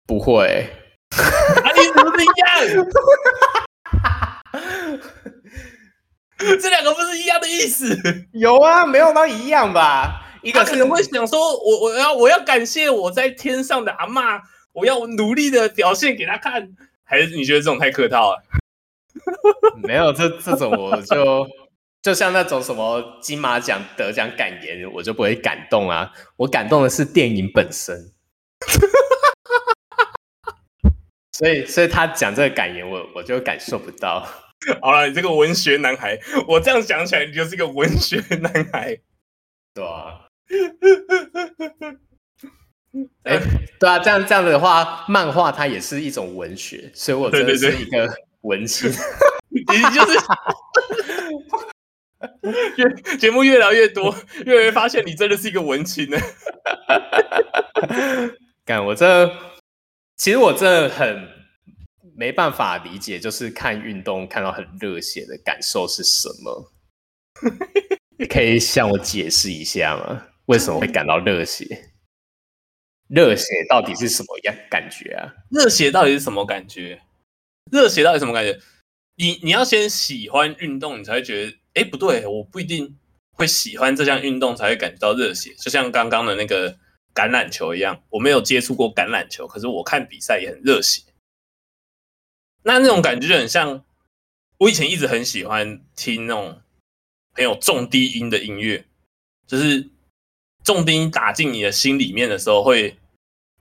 [0.07, 0.69] 不会，
[1.17, 2.85] 啊，你怎么不一样？
[6.61, 7.97] 这两个不是一样的意思？
[8.33, 10.32] 有啊，没有到一样吧？
[10.43, 14.41] 一个可能会想说，我我要我要感谢我在天上的阿嬷，
[14.73, 16.75] 我要努力的表现给他看，
[17.05, 18.43] 还是你觉得这种太客套了？
[19.83, 21.47] 没有，这这种我就
[22.03, 26.13] 就像那种什么金马奖得奖感言，我就不会感动啊。
[26.37, 28.11] 我感动的是电影本身，
[31.31, 34.27] 所以所以他讲这个感言，我我就感受不到。
[34.81, 38.99] 好了，你这个文学男孩，我这样想起来，你就是一个文学男孩，
[39.75, 40.22] 对啊，
[43.25, 43.41] 哎、欸，
[43.81, 48.91] 对啊，这样这样的话，漫画它也是一种文学，所以我真的是一个文青，
[49.49, 50.19] 你就是
[52.77, 56.19] 越节目越聊越多，越来越发现你真的是一个文青呢。
[58.65, 59.31] 干，我这
[60.17, 61.33] 其实我这很。
[62.15, 66.71] 没办法理解，就是看运动看到很热血的感受是什么？
[68.29, 70.23] 可以向我解释一下吗？
[70.53, 71.89] 为什么会感到热血？
[73.09, 75.35] 热血到底是什么样感觉啊？
[75.51, 77.03] 热血到底是什么感觉？
[77.71, 78.61] 热血到底什么感觉？
[79.17, 82.99] 你你要先喜欢运动，你才会觉得，哎，不对，我不一定
[83.33, 85.55] 会喜欢这项运动才会感觉到热血。
[85.55, 86.73] 就像刚刚的那个
[87.15, 91.03] 橄榄球一样，我没有接触过橄榄球，可是我看比赛也很热血。
[92.63, 93.85] 那那种感觉就很像，
[94.59, 96.63] 我以前一直很喜欢听那种
[97.35, 98.87] 很有重低音的音乐，
[99.47, 99.91] 就是
[100.65, 102.97] 重低音打进你的心里面的时候，会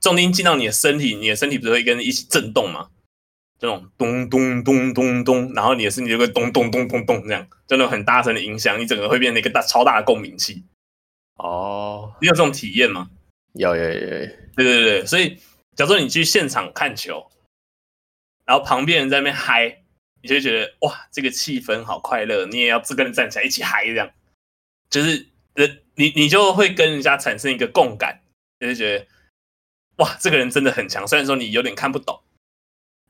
[0.00, 2.90] 重低音进到你的身体，你的身体不是会跟着一起震动吗？
[3.58, 10.64] 这种咚咚咚咚咚，然后你的身体就会咚咚咚咚咚这样，就那种很大声的音响，你整个会变成一个大超大的共鸣器。
[11.36, 13.10] 哦，你有这种体验吗？
[13.54, 15.36] 有有有，有，对对对，所以
[15.76, 17.28] 假如说你去现场看球。
[18.44, 19.84] 然后旁边人在那边嗨，
[20.20, 24.10] 你就觉得哇，这个气氛好快乐，你也要自跟人站起来一起嗨，这样
[24.90, 28.22] 就是人你你就会跟人家产生一个共感，
[28.60, 29.06] 就是觉得
[29.96, 31.06] 哇，这个人真的很强。
[31.06, 32.22] 虽然说你有点看不懂，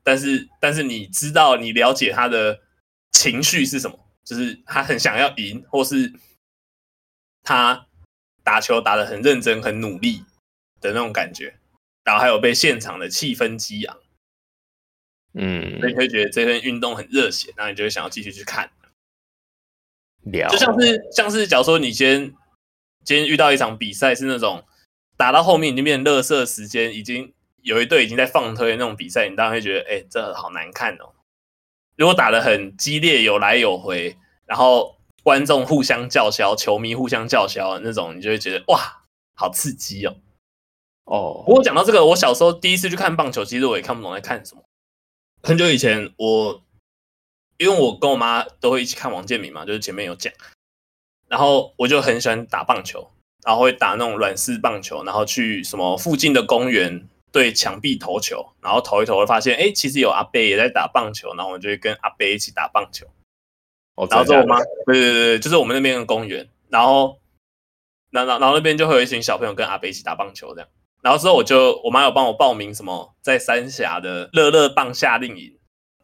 [0.03, 2.61] 但是但是你知道你了解他的
[3.11, 6.11] 情绪是什么，就是他很想要赢，或是
[7.43, 7.87] 他
[8.43, 10.23] 打球打得很认真、很努力
[10.81, 11.57] 的那种感觉，
[12.03, 13.97] 然后还有被现场的气氛激昂。
[15.35, 18.65] 嗯，所以你会觉得这份运动很热血，那你就会想要继续去看。
[18.65, 22.33] 了，就像是像是，假如说你今天
[23.03, 24.63] 今天遇到一场比赛，是那种
[25.17, 31.13] 打到后面已经变成垃圾时间，已经有一队已经在放推那种比赛，你当然会觉得，哎、欸，这好难看哦。
[31.95, 39.03] 如果打得很激烈，有来有回，然后观众互相叫嚣，球迷互相叫嚣那种，你就会觉得哇，
[39.35, 40.15] 好刺激哦。
[41.05, 44.63] 哦，不过讲到这个，我小时候第一次去看棒球，其实我也看不懂在看什么。
[45.43, 46.63] 很久以前，我
[47.57, 50.33] 因为我跟我妈都会一起看王建民嘛，就是前面有讲，
[51.33, 53.09] 然后我就很喜欢打棒球，
[53.43, 63.07] 然后会打那种软式棒球，然后去什么附近的公园，对墙壁投球，然后投一投，发现哎，其实有阿贝也在打棒球，然后我们就会跟阿贝一起打棒球。
[63.95, 67.17] 哦、然后之后我妈，对对对，就是我们那边的公园，然后，
[68.11, 70.69] 然后然后那边就会有一群小朋友跟阿伯一起打棒球这样。
[71.01, 75.57] 然后之后我就我妈有帮我报名什么在三峡的乐乐棒夏令营，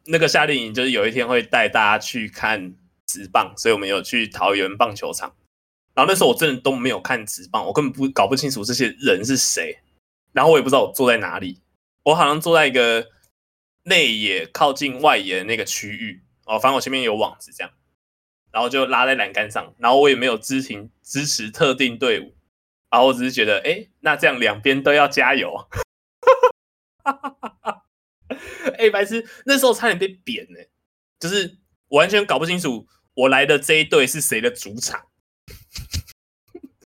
[0.06, 2.74] 那个夏令营就是有一天会带大家去看
[3.10, 5.34] 职棒，所以我们有去桃园棒球场。
[5.94, 9.80] 然后那时候我真的都没有看职棒，我根本不搞不清楚这些人是谁。
[10.32, 11.60] 然后我也不知道我坐在哪里，
[12.04, 13.08] 我好像坐在一个
[13.82, 17.72] 内野靠近外野那个区域哦，反正我前面有网子这样，
[18.52, 22.36] 然后就拉在栏杆上，然后我也没有支停支持特定队伍，
[22.90, 25.68] 然后我只是觉得，哎，那这样两边都要加油。
[28.78, 30.60] 哎，白痴，那时候差点被扁呢，
[31.18, 35.06] 就是完全搞不清楚我来的这一队是谁的主场。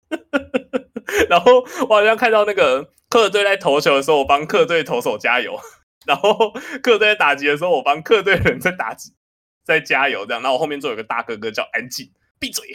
[1.30, 2.94] 然后我好像看到那个。
[3.12, 5.52] 客队在投球的时候，我帮客队投手加油；
[6.06, 9.14] 然后客队在打击的时候，我帮客队人在打击，
[9.66, 10.26] 在加油。
[10.26, 12.66] 这样，然后我后面坐有个大哥哥叫安静，闭嘴，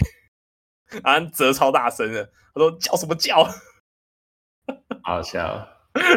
[1.02, 3.48] 然后则超大声的，他说叫什么叫？
[5.02, 5.66] 好笑，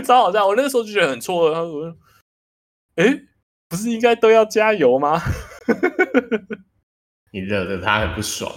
[0.06, 0.46] 超好笑。
[0.46, 1.98] 我那个时候就觉得很错愕，他说
[3.00, 3.22] ：“哎，
[3.70, 5.22] 不是应该都要加油吗？”
[7.32, 8.52] 你惹得他很不爽。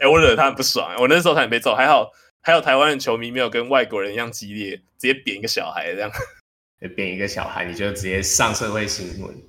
[0.00, 0.94] 哎，我惹得他很不爽。
[0.98, 2.10] 我那时候差点被揍，还好。
[2.40, 6.10] 还有台湾的球迷没有跟外国人一样激烈，直接扁一个小孩这样，
[6.96, 9.42] 扁一个小孩你就直接上社会新闻，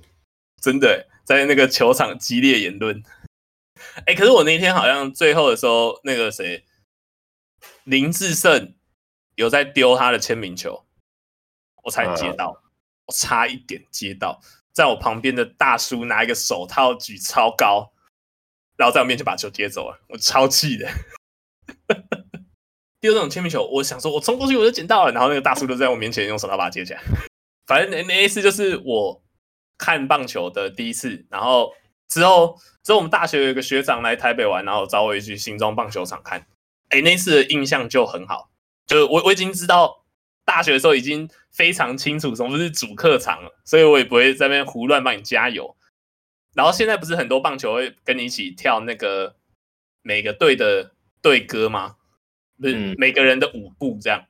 [0.60, 3.02] 真的在那个球场激烈言论。
[4.06, 6.64] 哎，可是我那天好像最后的时候，那个谁
[7.84, 8.74] 林志胜
[9.36, 10.84] 有在丢他的签名球，
[11.84, 12.70] 我才接到，嗯、
[13.06, 14.40] 我差一点接到，
[14.72, 17.92] 在我旁边的大叔拿一个手套举超高，
[18.80, 20.88] 然后在我面前把球接走了，我超气的。
[22.98, 27.02] 第二种签名球，我想说，我冲过去我就捡到了，然后那个大叔就在我面前用手套把它接起来。
[27.66, 29.22] 反正那那次就是我
[29.76, 31.74] 看棒球的第一次，然后
[32.08, 36.46] 之后之后我们大学有一个学长来台北玩，然后找我一去新庄棒球场看。
[36.88, 38.50] 哎，那次的印象就很好，
[38.86, 40.06] 就我我已经知道
[40.46, 45.76] 大学的时候已经非常清楚什么是主客场了，所以我也不会在那边胡乱帮你加油。
[46.54, 49.36] 然后现在不是很多棒球会跟你一起跳那个
[50.02, 51.96] 每个队的队歌吗？
[52.62, 54.26] 是每个人的舞步这样，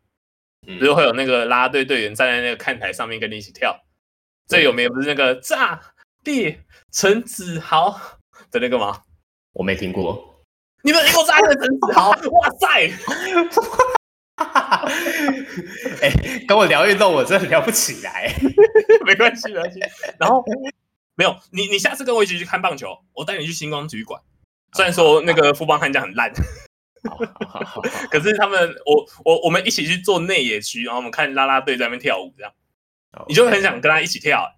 [0.64, 3.76] 比如会有那个啦啦队队员站在那个看台上面跟你一起跳。
[4.46, 5.80] 最有名的不是那个炸
[6.24, 6.60] 裂
[6.92, 8.18] 陈子豪
[8.50, 9.02] 的那个吗？
[9.52, 10.44] 我没听过。
[10.82, 12.10] 你们听过炸裂陈子豪？
[12.10, 12.90] 哇塞！
[16.02, 16.10] 哎，
[16.46, 18.32] 跟我聊运动，我真的聊不起来。
[19.04, 19.80] 没关系，没关系。
[20.18, 20.44] 然后
[21.20, 24.18] 没有你，你下次跟我一起去看棒球，我带你去星光体育馆。
[24.72, 26.32] 虽然说那个富邦悍将很烂。
[28.10, 32.50] 可是他们，我我我们一起去做内野区，然后我们看啦啦队在那边跳舞，这样，
[33.28, 34.50] 你就很想跟他一起跳。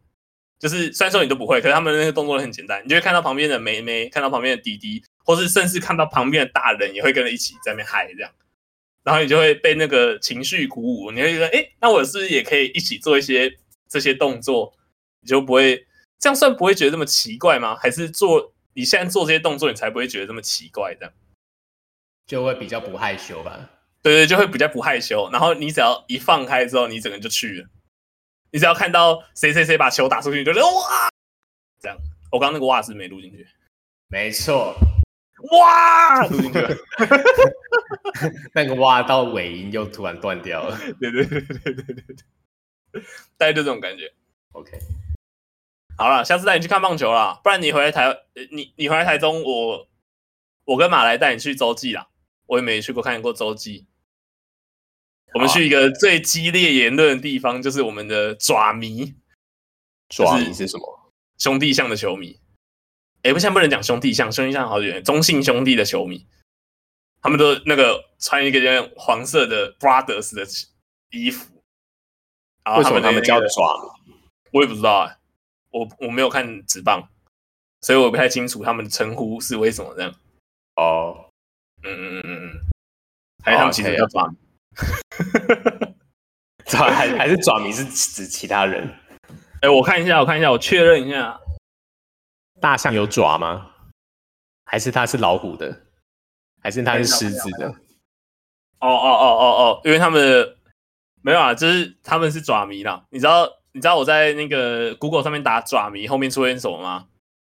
[0.61, 8.31] 就是虽然说你都不会，可是他们那些动作都很简单，你就会看到旁边的妹妹，看到旁边的弟弟，或是甚至看到旁边的大人也会跟着一起在那边嗨这样，
[9.03, 13.53] 然后你就会被那个情绪鼓舞，你会觉得，哎，那我是不是也可以一起做一些
[13.89, 14.73] 这些动作？
[15.21, 15.87] 你就不会
[16.23, 17.75] 这样算不会觉得这么奇怪吗？
[17.75, 21.13] 还是做你现在做这些动作，你才不会觉得这么奇怪这样？
[22.29, 23.69] 就会比较不害羞吧，
[24.03, 25.29] 对对，就会比较不害羞。
[25.33, 27.69] 然后你只要一放开之后，你整个就去了。
[28.53, 31.11] 你只要看到谁谁谁把球打出去，你就觉得哇，
[31.81, 31.99] 这样。
[32.31, 33.45] 我刚刚那个哇是没录进去，
[34.07, 34.77] 没错，
[35.51, 36.77] 哇录进去了，
[38.55, 40.79] 那个哇到尾音又突然断掉了。
[41.01, 41.95] 对对对对对对
[42.93, 43.03] 对，
[43.37, 44.11] 大概就这种感觉。
[44.53, 44.79] OK，
[45.97, 48.17] 好了，下次带你去看棒球啦，不然你回来台，
[48.51, 49.89] 你你回来台中，我
[50.65, 52.09] 我跟马来带你去洲际啦。
[52.47, 53.87] 我也没去过看过洲际，
[55.33, 59.15] 我们去一个最激烈言论的地方，就是我们的爪迷。
[60.11, 61.13] 爪迷是什么？
[61.39, 62.39] 兄弟象的球迷。
[63.23, 65.03] 哎，不，现在不能讲兄弟象，兄弟象好远。
[65.03, 66.27] 中性兄弟的球迷，
[67.23, 70.45] 他们都那个穿一个叫黄色的 Brothers 的
[71.11, 71.63] 衣服。
[72.65, 74.15] 然后他们他们叫爪迷，
[74.51, 75.17] 我也不知道哎，
[75.73, 77.09] 我我没有看职棒，
[77.81, 80.15] 所以我不太清楚他们的称呼是为什么这样。
[80.77, 81.29] 哦。
[81.85, 82.61] 嗯嗯嗯嗯嗯，
[83.43, 84.37] 还是他们其实叫爪迷，
[86.67, 88.89] 爪还还是爪迷是指其他人？
[89.63, 91.41] 哎、欸，我看一下，我看一下，我确认一下，
[92.61, 93.73] 大象有爪吗？
[94.65, 95.87] 还是它是老虎的？
[96.63, 97.69] 还是它是狮子的？
[98.79, 100.57] 哦哦哦哦哦，因为他们
[101.21, 103.05] 没有啊，就是他们是爪迷啦。
[103.11, 107.09] 你知道你知道我在那个 Google 上面打爪迷，后面出现什么吗？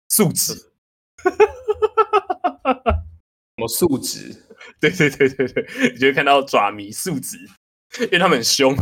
[0.09, 0.53] 素质。
[1.23, 1.31] 什
[3.57, 4.45] 么素质？
[4.79, 7.37] 对对对对对，你就会看到爪迷素质，
[7.99, 8.75] 因为他们很凶，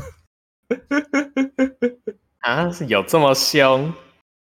[2.39, 3.93] 啊，是有这么凶？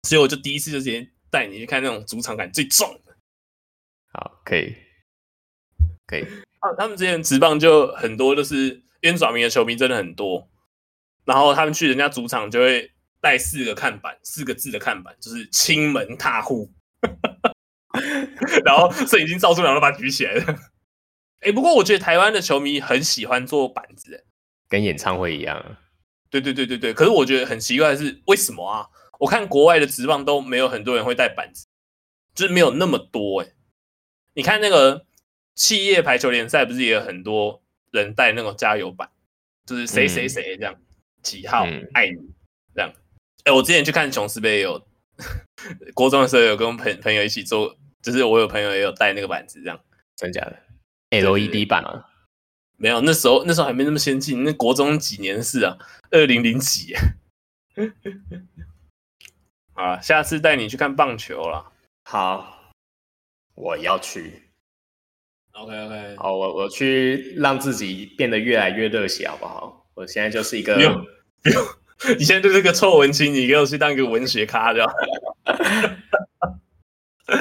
[0.02, 3.16] 所以我就第一次就直接带你去看那种主场感最重的。
[4.12, 4.74] 好，可以，
[6.06, 6.22] 可以。
[6.60, 10.48] 啊，他们之前职棒就很多，就是因为爪迷的球迷真的很多，
[11.24, 16.70] 然后他们去人家主场就会带四个看板，四个字的看板，就是“亲门踏户”，
[18.64, 20.58] 然后摄影机照出来，都把它举起来了。
[21.40, 24.24] 哎，不过我觉得台湾的球迷很喜欢做板子，
[24.68, 25.76] 跟演唱会一样。
[26.30, 28.88] 对对对对对，可是我觉得很奇怪的是，为什么啊？
[29.20, 31.66] 我看国外的职棒都没有很多人会带板子，
[32.34, 33.52] 就是没有那么多哎。
[34.34, 35.06] 你看那个
[35.54, 37.62] 企业排球联赛，不是也有很多
[37.92, 39.08] 人带那种加油板，
[39.64, 40.74] 就是谁谁谁这样，
[41.24, 42.16] 几号爱你
[42.74, 42.92] 这样。
[43.42, 44.86] 哎，我之前去看琼斯杯也有，
[45.94, 49.80] 国中的时候有跟朋朋友一起做，就是我有朋友也有带那个板子这样。
[50.14, 50.56] 真假的
[51.10, 52.08] ？LED 板啊？
[52.76, 55.76] 没有，那时候那时候还没那么先进，那国中几年的事啊？
[56.10, 56.94] 二零零几？
[59.74, 61.72] 啊，下次带你去看棒球了。
[62.04, 62.72] 好，
[63.54, 64.42] 我要去。
[65.52, 69.83] OK OK，好，我我去让自己变得越来越热血，好不好？
[69.94, 71.06] 我现在就是一个，不用，
[71.42, 71.64] 不用，
[72.18, 74.92] 你现在就是个臭文青，你给我去当一个文学咖就好。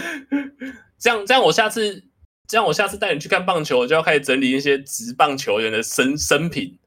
[0.99, 2.03] 这样这样，我下次
[2.47, 6.77] 这样我下次带你去看棒球，我就要开始整理一些职棒球员的生生平。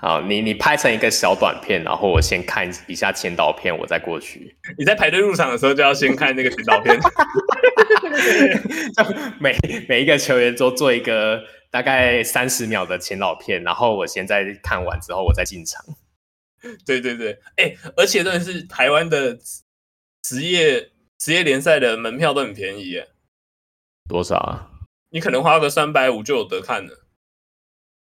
[0.00, 4.54] 好，你你拍成一个小短片，然后我先看一下前导片，我再过去。
[4.76, 7.00] 你在排队入场的时候就要先看那个前导片，
[8.96, 9.04] 就
[9.38, 9.56] 每
[9.88, 11.42] 每一个球员都做一个
[11.74, 15.84] 大概三十秒的前导片，然后我现在看完之后我再进场。
[16.86, 19.36] 对对对，哎、欸，而且真的是台湾的
[20.22, 23.08] 职业职业联赛的门票都很便宜耶，
[24.08, 24.70] 多少啊？
[25.10, 27.08] 你可能花个三百五就有得看了。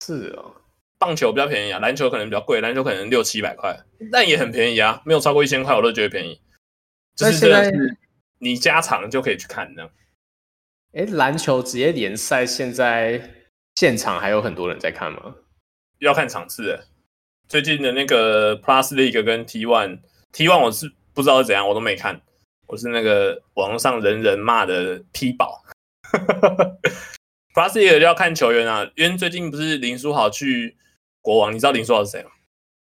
[0.05, 0.55] 是哦。
[0.99, 3.79] 棒球比较便宜啊，篮球可能比较贵，篮球可能六七百块，
[4.11, 6.41] 但也很便宜啊，没有超过一千块我都觉得便宜。
[7.15, 7.71] 就是现在
[8.39, 9.89] 你加场就可以去看呢。
[10.91, 13.40] 哎，篮球职业联赛现在
[13.75, 15.35] 现场还有很多人在看吗？
[15.99, 16.87] 要看场次。
[17.47, 22.21] 最近的那个 Plus League 跟 T One，T One 我是不知道是怎样，我都没看。
[22.67, 25.63] 我是那个网络上人人骂的 P 宝。
[27.53, 30.77] Plus League 要看球员啊，因为最近不是林书豪去。
[31.23, 32.31] 国王，你知道林书豪是谁吗？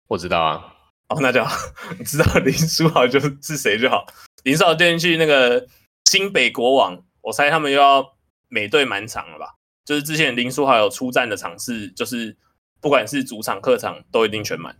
[0.07, 0.73] 我知道啊。
[1.09, 1.55] 哦，那就好。
[1.99, 4.07] 你 知道林书豪就是谁就好。
[4.43, 5.67] 林书豪最近去那个
[6.05, 8.15] 新北国王，我猜他们又要
[8.47, 9.53] 美队满场了吧？
[9.85, 12.35] 就是之前林书豪有出战的场次，就是
[12.81, 14.77] 不管是主场客场都一定全满。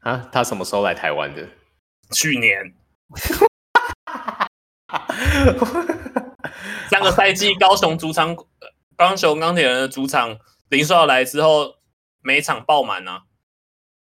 [0.00, 1.46] 啊，他什么时候来台湾的？
[2.12, 2.74] 去年。
[6.88, 8.34] 上个赛季高雄主场，
[8.96, 11.76] 高雄钢铁人的主场，林书豪来之后。
[12.20, 13.22] 每场爆满啊！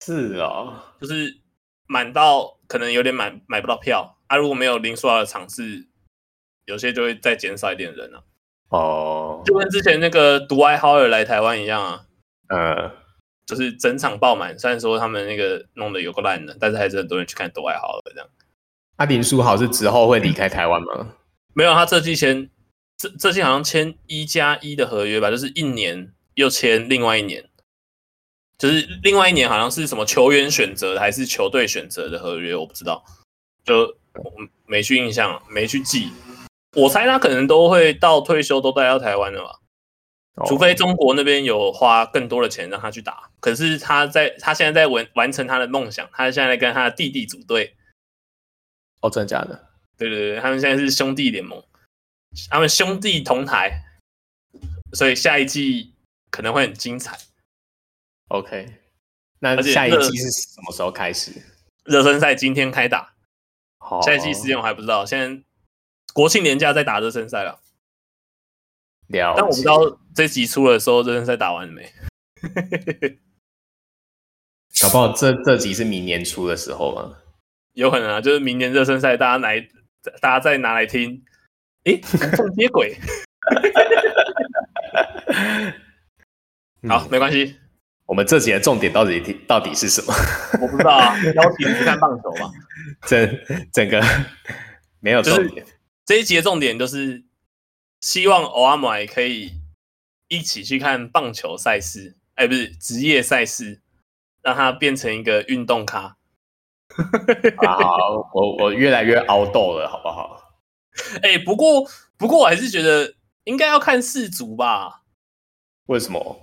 [0.01, 1.41] 是哦，就是
[1.87, 4.37] 满到可能有点买买不到票啊。
[4.37, 5.89] 如果没有林书豪的场次，
[6.65, 8.23] 有些就会再减少一点人啊。
[8.69, 12.05] 哦，就跟之前那个独爱豪尔来台湾一样啊。
[12.49, 12.93] 呃，
[13.47, 14.59] 就是整场爆满。
[14.59, 18.29] 虽然说他们那个弄得有个烂的，但是还是很多人去看独爱豪尔这样。
[18.97, 21.15] 啊，林书豪是之后会离开台湾吗？
[21.55, 22.51] 没有，他这季签
[22.97, 27.49] 这这季好像签一加一的合约吧，就是一年又签另外一年。
[28.59, 33.05] 就是另外一年好像是什么球员选择的还是球队选择的合约，我不知道，
[33.65, 33.97] 就
[34.67, 36.11] 没去印象，没去记。
[36.73, 39.61] 我猜他可能都会到退休都待到台湾了吧，
[40.47, 43.31] 除非中国那边有花更多的钱让他去打。
[43.41, 47.75] 可是他在他现在在完完成他的梦想，他现在在跟他的弟弟组队。
[49.01, 49.69] 哦，真的假的？
[49.97, 51.63] 对对对，他们现在是兄弟联盟，
[52.51, 53.85] 他们兄弟同台，
[54.93, 55.95] 所以下一季
[56.31, 57.19] 可能会很精彩。
[58.29, 58.75] OK，
[59.41, 61.33] 那下一季是什么时候开始？
[61.85, 63.15] 热身赛今天开打，
[63.79, 65.07] 好，下一季时间我还不知道。
[65.07, 65.43] 现在
[66.13, 67.61] 国庆年假在打热身赛了，
[69.09, 69.35] 了。
[69.37, 71.93] 但我不知道这集出的时候热身赛打完了没？
[74.81, 77.17] 搞不好这这集是明年出的时候吗？
[77.73, 79.61] 有可能啊，就是明年热身赛大家来，
[80.21, 81.25] 大家再拿来听。
[81.85, 82.97] 诶，无缝接轨。
[86.89, 87.57] 好，没关系。
[88.07, 90.13] 我们这集的重点到底到底是什么？
[90.63, 92.51] 我不知道啊，邀请你去看棒球吧。
[93.07, 93.39] 整
[93.73, 94.03] 整个
[95.01, 95.65] 没有重点。
[95.65, 95.78] 就是、
[96.09, 97.23] 这一集的重点就是
[98.01, 99.53] 希望欧阿麦可以
[100.29, 103.83] 一起去看棒球赛事，哎，不是职业赛事，
[104.41, 106.17] 让他变成一个运动咖。
[107.59, 110.57] 好，我我越来越凹豆了，好不好？
[111.21, 111.87] 哎，不过
[112.17, 115.03] 不过我还是觉得应该要看世足吧？
[115.89, 116.41] 为什么？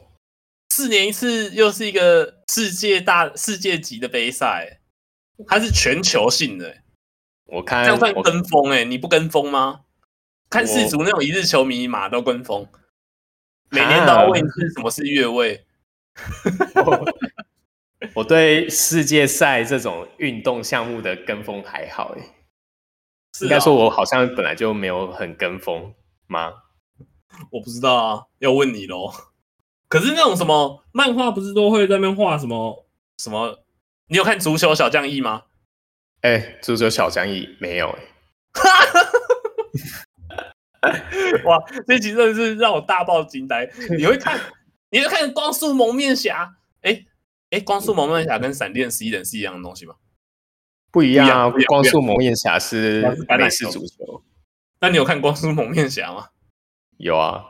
[0.70, 4.82] 四年一次，又是一个世界大世界级的杯赛，
[5.48, 6.84] 它是全球性的。
[7.46, 9.82] 我看这样算跟风哎，你不跟风吗？
[10.50, 12.68] 看世足那种一日球迷马都跟风，
[13.70, 15.66] 每年都要问一次什么是越位。
[18.14, 22.36] 我，对世界赛这种运动项目的跟风还好哎，
[23.42, 25.94] 应该说我好像本来就没有很跟风
[26.28, 26.54] 吗？
[27.52, 29.12] 我不知道啊，要问你喽。
[29.88, 32.86] 可是那种什么漫画不是都会在那边画什么
[33.18, 33.60] 什么？
[34.08, 35.44] 你有看足球小将一吗？
[36.26, 38.02] 哎、欸，足球小将一没有哎。
[41.46, 43.70] 哇，这集真的是让我大爆惊呆！
[43.96, 44.40] 你会看，
[44.90, 46.56] 你会看光速蒙面侠？
[46.82, 47.06] 哎、欸、
[47.52, 49.94] 哎、欸，光速蒙面侠跟闪电十一人是一样的东西吗？
[50.92, 53.04] 不一样啊，光速蒙面侠是
[53.38, 54.24] 美式足球。
[54.80, 56.30] 那你有看光速蒙面侠吗？
[56.98, 57.46] 有啊。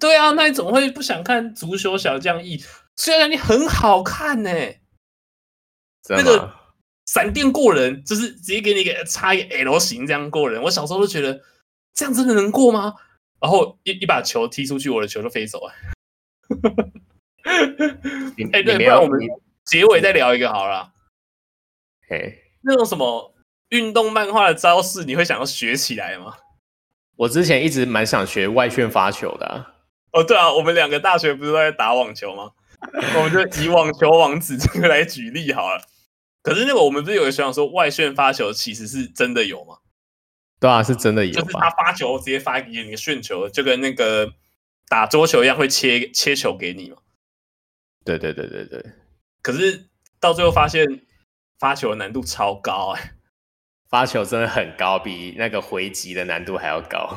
[0.00, 2.60] 对啊，那你怎么会不想看足球小将一？
[2.96, 4.80] 虽然你很好看呢、欸，
[6.08, 6.52] 那个
[7.12, 10.62] 闪电过人就是直接给你一个插一个 L 型这样过人。
[10.62, 11.40] 我小时候都觉得。
[11.92, 12.94] 这样真的能过吗？
[13.40, 15.74] 然后一一把球踢出去，我的球就飞走了。
[18.52, 19.18] 哎，对，不然我们
[19.66, 20.92] 结尾再聊一个好了。
[22.08, 23.34] 嘿，那种什么
[23.70, 26.36] 运动漫画的招式，你会想要学起来吗？
[27.16, 29.74] 我之前一直蛮想学外旋发球的啊。
[30.12, 32.52] 哦，对啊，我们两个大学不是都在打网球吗？
[33.16, 35.82] 我们就以网球王子这个来举例好了。
[36.42, 39.78] 可是那个我们不是有个学长说外旋发球其实是真的有吗？
[40.58, 44.32] 对啊，是真的有，就是他发球直接发给你个旋球，就跟那个
[44.88, 46.98] 打桌球一样，会切切球给你嘛。
[48.04, 48.84] 对对对对对。
[49.42, 49.88] 可是
[50.18, 50.86] 到最后发现
[51.58, 53.12] 发球的难度超高哎、欸，
[53.88, 57.16] 发球真的很高，比那个回击的难度还要高。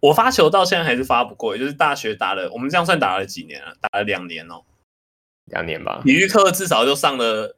[0.00, 3.74] 我发球到现在还是发不过，就是大学打了，我们这样算打了几年了？
[3.80, 4.66] 打了两年哦、喔，
[5.46, 6.02] 两年吧。
[6.04, 7.56] 体育课至少就上了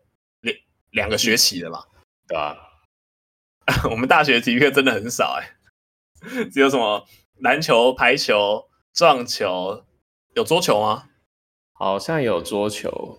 [0.90, 1.84] 两两个学期了嘛？
[2.26, 2.56] 对啊。
[3.90, 5.56] 我们大学体育课真的很少哎、
[6.38, 7.06] 欸， 只有什么
[7.40, 9.84] 篮球、排球、撞球，
[10.34, 11.08] 有桌球吗？
[11.72, 13.18] 好像有桌球，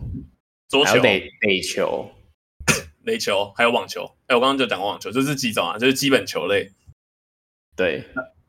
[0.70, 2.10] 桌球、垒垒球、
[3.04, 4.06] 垒球，还有网球。
[4.28, 6.72] 哎、欸，我刚刚就讲过网球，就是几种啊，就是基本球类。
[7.76, 8.04] 对，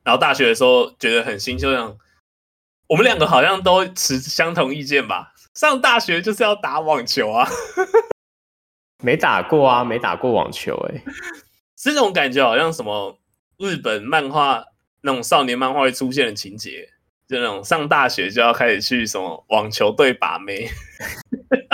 [0.04, 1.98] 然后大学的时候觉得很新，就像
[2.86, 5.34] 我们两个好像都持相同意见吧？
[5.54, 7.46] 上大学就是要打网球啊，
[9.02, 11.04] 没打过啊，没打过网球哎、欸。
[11.76, 13.18] 这种感觉好像什么
[13.58, 14.64] 日本漫画
[15.02, 16.88] 那种少年漫画会出现的情节，
[17.28, 20.68] 就那种上大学就要开始去什么网球队把妹，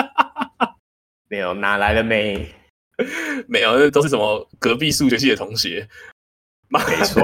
[1.28, 2.54] 没有哪来的妹？
[3.48, 5.88] 没有，那都是什么隔壁数学系的同学。
[6.68, 7.22] 没错，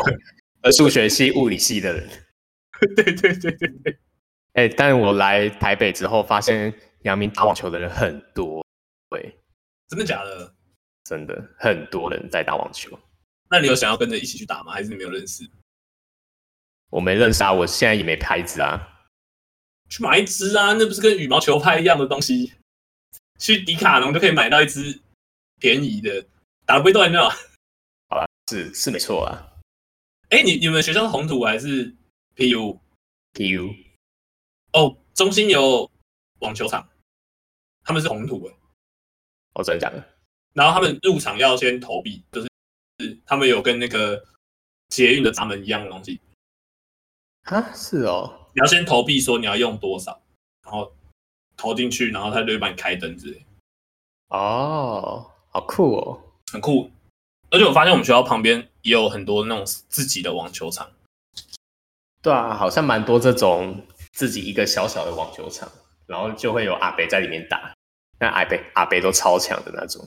[0.62, 2.08] 呃，数学系、物理系的人。
[2.96, 3.98] 对对对对对。
[4.54, 8.66] 哎，但我来台北之后，发现阳明打网球的人很多。
[9.10, 9.39] 对，
[9.90, 10.54] 真的假的？
[11.02, 12.96] 真的很多人在打网球，
[13.50, 14.72] 那你有想要跟着一起去打吗？
[14.72, 15.42] 还是你没有认识？
[16.90, 19.08] 我没认识啊，我现在也没拍子啊。
[19.88, 22.52] 去买一支啊，那不是跟羽毛球拍一样的东西？
[23.40, 25.00] 去迪卡侬就可以买到一支
[25.58, 26.24] 便宜的，
[26.64, 27.28] 打得不会断掉。
[27.28, 29.58] 好吧，是是没错啊。
[30.28, 31.92] 哎、欸，你你们学校是红土还是
[32.36, 33.76] PU？PU。
[34.72, 35.90] 哦，中心有
[36.38, 36.88] 网球场，
[37.82, 38.54] 他们是红土哎。
[39.60, 40.02] 我真的假的？
[40.54, 42.48] 然后他们入场要先投币，就是
[42.98, 44.24] 是他们有跟那个
[44.88, 46.18] 捷运的闸门一样的东西
[47.44, 50.20] 啊，是哦，你要先投币说你要用多少，
[50.64, 50.92] 然后
[51.56, 53.44] 投进去，然后他就会帮你开灯之类。
[54.28, 56.20] 哦，好酷哦，
[56.52, 56.90] 很酷。
[57.50, 60.90] 而且我发现我们学校旁边也有很多那种自己的网球场。
[62.22, 65.70] 对啊，好像蛮多这种自己一个小小的网球场，
[66.06, 67.74] 然后就会有阿北在里面打，
[68.20, 70.06] 那阿北阿北都超强的那种。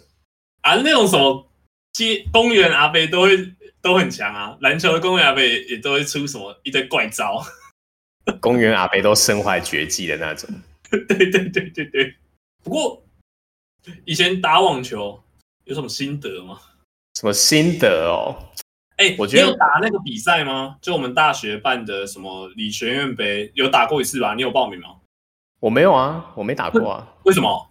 [0.62, 1.46] 啊，那种什么
[1.92, 7.44] 街公园阿贝都会都很强啊，篮球的公园阿贝也，都会出什么一堆怪招，
[8.40, 10.50] 公园阿贝都身怀绝技的那种。
[10.90, 12.16] 对对对对对。
[12.64, 13.04] 不过
[14.06, 15.22] 以前打网球
[15.66, 16.60] 有什么心得吗？
[17.20, 18.34] 什么心得哦？
[18.98, 20.78] 哎、欸，我觉得你有打那个比赛吗？
[20.82, 24.34] 就我们大学办的什么理学院杯，有打过一次吧？
[24.36, 24.96] 你有报名吗？
[25.60, 27.08] 我没有啊，我没打过啊。
[27.24, 27.70] 为什么？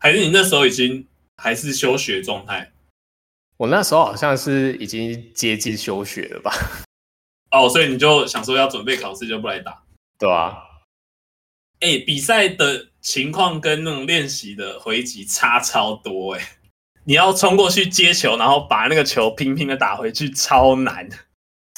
[0.00, 1.06] 还是你那时候已经？
[1.42, 2.70] 还是休学状态？
[3.56, 6.52] 我那时候好像是已经接近休学了吧？
[7.50, 9.82] 哦，所以你就想说要准备考试就不来打？
[10.18, 10.58] 对啊。
[11.80, 16.46] 哎、欸，比赛的情况跟那种练习的回击差超多哎、欸！
[17.04, 21.08] 你要冲过去接球，然后把那个球拼拼的打回去，超难。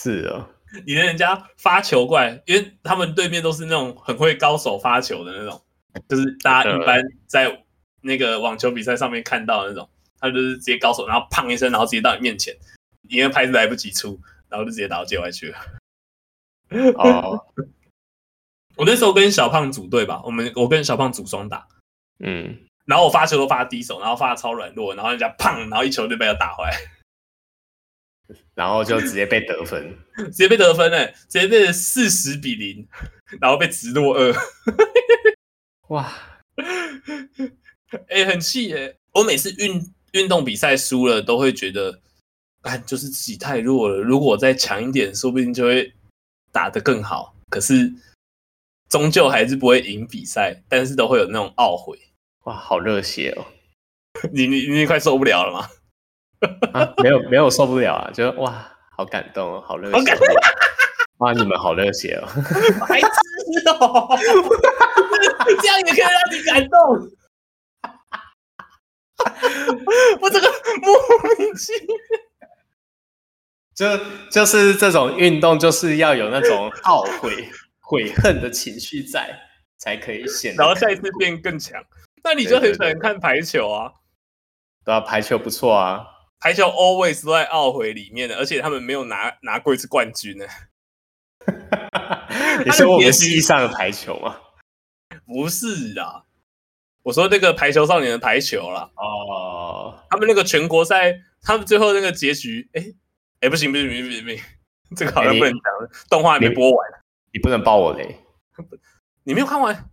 [0.03, 0.49] 是啊，
[0.85, 5.62] 你跟人家发球过来，因为他们对面都是那种很会高手发球的那种，
[6.09, 7.62] 就是大家一般在
[8.03, 9.88] 那个网球比赛上面看到的那种，
[10.20, 12.55] 他就是直接高手，然后砰一声，然后直接到你面前，
[13.09, 15.59] 因为拍子来不及出，然后就直接打到界外去了。
[16.96, 17.46] 哦，
[18.76, 21.68] 我那时候跟小胖组队吧，我们我跟小胖组双打，
[22.18, 26.72] 嗯，然后我发球都发低手，然后发的超软弱，然后人家砰，然后一球就被他打回来，
[28.55, 32.88] 然后就直接被得分，直接被得分哎，直接被四十比零，
[33.38, 34.34] 然后被直落二，
[35.88, 36.11] 哇，
[38.09, 42.01] 哎、欸，很气哎，我每次运运动比赛输了，都会觉得，
[42.62, 45.93] 哎，就是自己太弱了，如果我再强一点，说不定就会。
[46.55, 47.90] 打得更好，可是
[48.90, 51.99] 终究还是不会赢比赛，但是都会有那种懊悔。
[52.45, 53.47] 哇，好热血哦！
[54.34, 55.66] 你你你快受不了了吗？
[56.78, 59.97] 啊，没有没有受不了啊，就哇，好感动哦，好热血！
[59.97, 60.26] 好感动
[61.20, 62.28] 哇，你们好热血哦！
[62.86, 63.09] 白痴
[63.70, 64.09] 哦，
[65.62, 67.11] 这样也可以让你感动？
[70.20, 70.49] 我这个
[70.83, 71.97] 莫名其妙。
[73.75, 73.87] 就
[74.31, 77.49] 就是这种运动，就是要有那种 懊悔、
[77.81, 79.35] 悔恨的情绪在，
[79.79, 80.55] 才可以显。
[80.57, 81.83] 然后下一次变更强。
[82.23, 83.91] 那你就很喜欢看排球啊？
[84.85, 86.05] 对啊，排球不错啊。
[86.39, 90.45] 排球 always 都在懊悔里面的，而且他们没有拿拿过一次冠军呢。
[92.64, 94.37] 你说我们系上的排球吗？
[95.27, 96.25] 不是啊，
[97.03, 98.90] 我说那个排球少年的排球啦。
[98.96, 102.94] 哦，他们那个全国赛，他们最后那个结局，哎。
[103.40, 104.40] 哎，不行不行不行不行不行，
[104.94, 105.90] 这个好像不能讲了。
[106.09, 106.88] 动画还没播完，
[107.32, 108.16] 你不能爆我雷。
[109.24, 109.90] 你没有看完？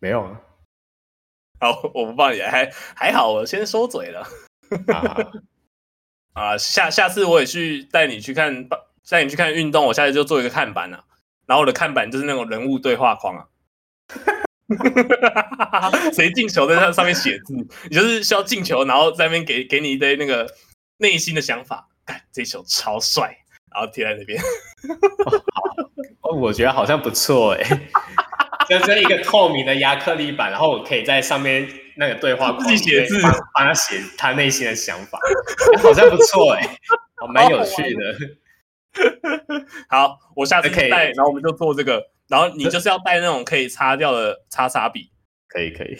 [0.00, 0.38] 没有啊。
[1.60, 4.28] 好，我不爆你，还还好，我先收嘴了。
[6.34, 8.68] 啊，下下次我也去带你去看，
[9.08, 9.86] 带你去看运动。
[9.86, 11.02] 我下次就做一个看板啊，
[11.46, 13.48] 然后我的看板就是那种人物对话框啊。
[16.14, 17.54] 谁进球在那上面写字，
[17.90, 20.46] 你就是需要进球，然后在那边给给你一堆那个
[20.98, 21.88] 内心的想法。
[22.32, 23.36] 这球超帅，
[23.70, 24.40] 然后贴在那边。
[26.24, 27.62] 哦，我觉得好像不错哎，
[28.66, 33.20] 就是一个透明的亚克力板，然后我可以在上面那个对话框自己写字，
[33.54, 35.18] 帮他写他内心的想法，
[35.82, 36.78] 好像不错哎，
[37.34, 38.16] 蛮有趣的。
[39.88, 45.10] 好，我下次可以带，然后我们就做这个，然后你就是要带那种可以擦掉的擦擦笔，
[45.48, 45.96] 可以可以，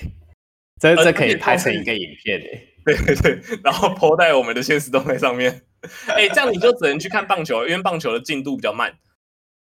[0.81, 2.65] 这这可以拍成一个影片哎。
[2.85, 5.63] 对对对，然后 po 在我们的现实动态上面。
[6.07, 8.95] 哎、欸，这样你就只能去看棒球，因为棒球的进度比较慢，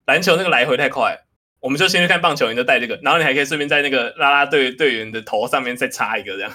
[0.07, 1.19] 篮球那个来回太快。
[1.59, 6.51] 我们就先去看棒球，你就带这个，然后你还可以顺便在那个啦啦队队员的头上面再插一个，这样。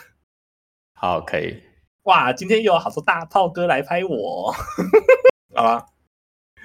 [0.95, 1.63] 好，可以。
[2.03, 4.53] 哇，今天又有好多大炮哥来拍我。
[5.55, 5.87] 好吧，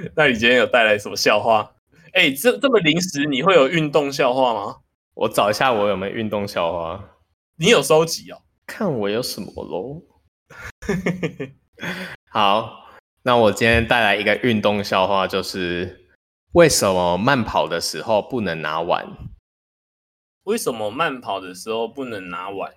[0.16, 1.76] 那你今天有带来什么笑话？
[2.14, 4.78] 哎、欸，这这么临时，你会有运动笑话吗？
[5.14, 7.18] 我找一下，我有没有运动笑话？
[7.58, 8.41] 你有收集哦？
[8.66, 10.02] 看我有什么喽。
[12.30, 12.89] 好，
[13.24, 16.08] 那我今天带来一个运动笑话，就是
[16.54, 19.06] 为什么慢跑的时候不能拿碗？
[20.43, 22.74] 为什么慢跑的时候不能拿碗？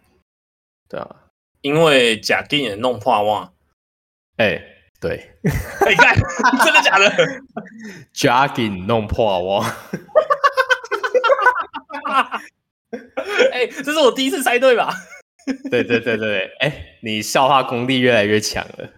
[0.89, 1.31] 对啊，
[1.63, 3.53] 因为假定也弄破碗。
[4.37, 4.74] 哎、欸，
[5.05, 6.17] 对， 你看，
[6.65, 7.13] 真的假的
[8.15, 9.63] ？？Jogging 弄破我。
[13.53, 14.95] 哎、欸，这是我第一次猜对吧？
[15.71, 18.89] 对对对对对，哎、欸，你笑话功力越来越强了。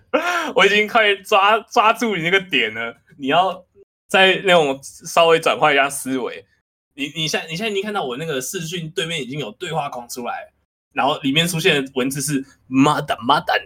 [0.55, 3.65] 我已经快抓抓住你那个点了，你要
[4.07, 6.47] 再那种稍微转换一下思维。
[6.95, 10.53] 你你现你现在已经看到我那个视讯对面已经有对话框出来，
[10.95, 13.65] 然后里面出现的文字是妈的妈的呢。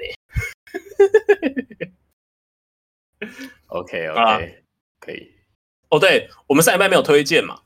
[3.69, 4.65] OK OK
[4.99, 5.31] 可以。
[5.91, 7.61] 哦，对，我们上礼拜没有推荐嘛？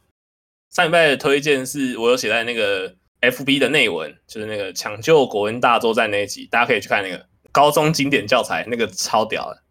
[0.71, 7.29] 上礼拜的推荐是我有写在那个 FB 的内文，就是那个抢救国文大作战那一集，大家可以去看那个。
[7.53, 9.63] 高中经典教材那个超屌的，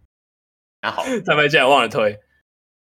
[0.81, 2.17] 那好， 上一拜竟然忘了推，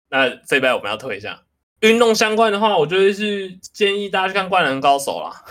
[0.09, 1.43] 那这一拜我们要推一下
[1.81, 5.45] 运动相关的话，我觉得是建议大家去看《灌篮高手》啦。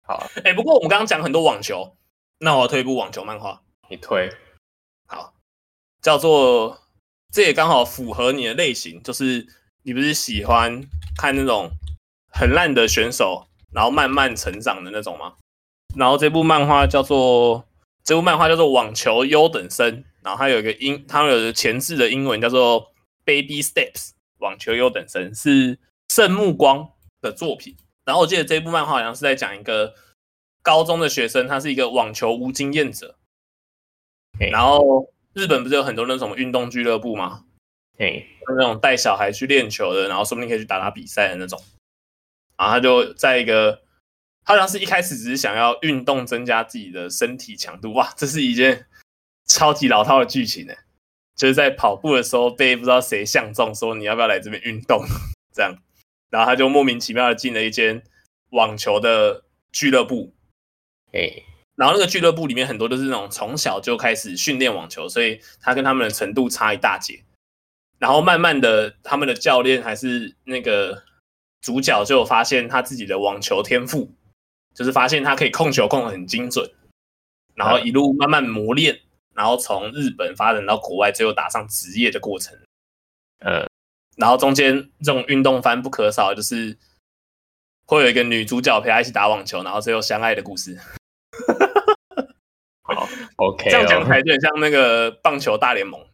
[0.00, 1.98] 好、啊， 哎、欸，不过我们刚刚讲很多网球，
[2.38, 3.60] 那我要推一部网球漫画，
[3.90, 4.36] 你推，好，
[6.02, 6.78] 叫做
[7.32, 9.46] 这也刚好符合你的类型，就是
[9.82, 10.82] 你不是喜欢
[11.16, 11.70] 看那种
[12.32, 15.34] 很烂的选手，然后慢慢成长的那种吗？
[15.96, 17.64] 然后这部漫画叫做
[18.04, 19.86] 这部漫画叫做《网球优等生》，
[20.22, 22.92] 然后它有一个英，它有个前置的英文叫做
[23.24, 25.78] Baby Steps，网球优等生是
[26.08, 26.90] 圣目光
[27.20, 27.76] 的作品。
[28.04, 29.94] 然后我记得这部漫画好像是在讲一个
[30.62, 33.16] 高中的学生，他是一个网球无经验者。
[34.38, 37.44] 然后日本不是有很多那种运动俱乐部吗？
[37.96, 41.62] 对，那种带小孩去练球的，然后说不定可以去打打比赛的那种。
[42.56, 43.82] 然后他就在一个，
[44.44, 48.86] 他好像是一开始只是想要运动增加自己的身体强度，哇，这是一件
[49.46, 50.74] 超级老套的剧情呢，
[51.36, 55.04] 就是在跑步的时候被不知道谁相中，说你要不要来这边运动，
[55.54, 55.76] 这样，
[56.30, 58.02] 然后他就莫名其妙的进了一间
[58.50, 60.34] 网球的俱乐部，
[61.12, 61.44] 哎，
[61.78, 67.22] 然后那个俱乐部里面很多都是那种从小就开始训练网球，所以他跟他们的程度差一大截。
[68.00, 71.04] 然后慢慢的，他们的教练还是那个
[71.60, 74.12] 主角就发现他自己的网球天赋，
[74.74, 76.68] 就是发现他可以控球控得很精准，
[77.54, 79.00] 然后一路慢慢磨练，
[79.36, 82.58] 然后从日本发展到国外，最后打上职业的过程。
[83.38, 83.68] 呃，
[84.16, 86.76] 然后中间这种运动番不可少，就是
[87.86, 90.76] 会有一个女主角陪他一起打网球，然后最后相爱的故事。
[92.82, 96.00] 好，OK，这样讲起来就很像那个棒球大联盟。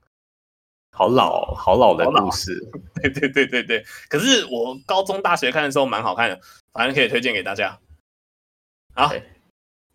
[0.97, 2.57] 好老，好老的故事。
[3.03, 3.85] 对对对对对。
[4.09, 6.41] 可是我高中、大学看的时候蛮好看的，
[6.73, 7.81] 反正可以推荐给大家。
[8.95, 9.13] 好，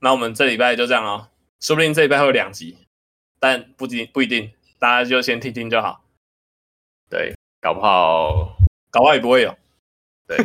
[0.01, 1.29] 那我们这礼拜就这样哦。
[1.61, 2.77] 说不定这礼拜会有两集，
[3.39, 6.03] 但不一不一定，大家就先听听就好。
[7.09, 8.57] 对，搞不好，
[8.91, 9.57] 搞不好也不会有。
[10.27, 10.37] 对，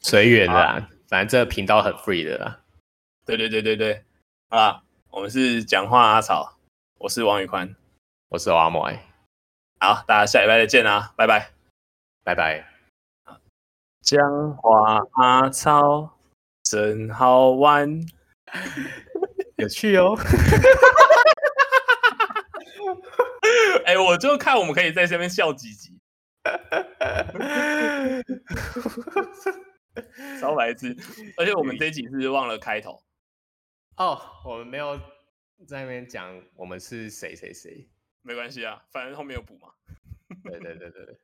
[0.00, 2.61] 随缘的啦，反正这个频道很 free 的啦。
[3.24, 4.04] 对对对对对。
[4.48, 6.58] 好啦，我们是讲话阿草，
[6.98, 7.76] 我是王宇宽。
[8.28, 8.90] 我是阿莫，
[9.78, 11.50] 好，大家下礼拜再见啊，拜拜，
[12.24, 12.66] 拜拜。
[14.00, 16.18] 讲话阿草
[16.64, 18.00] 真好玩，
[19.56, 20.16] 有趣哦。
[23.84, 25.98] 哎、欸，我就看我们可以在下面笑几集，
[30.40, 30.96] 超白痴。
[31.36, 33.02] 而且我们这一集是忘了开头
[33.96, 34.98] 哦，我们没有
[35.66, 37.88] 在那边讲我们是谁谁谁。
[38.22, 39.72] 没关系啊，反正后面有补嘛。
[40.44, 41.20] 对对对对对，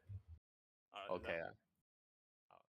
[1.08, 1.54] OK 啊。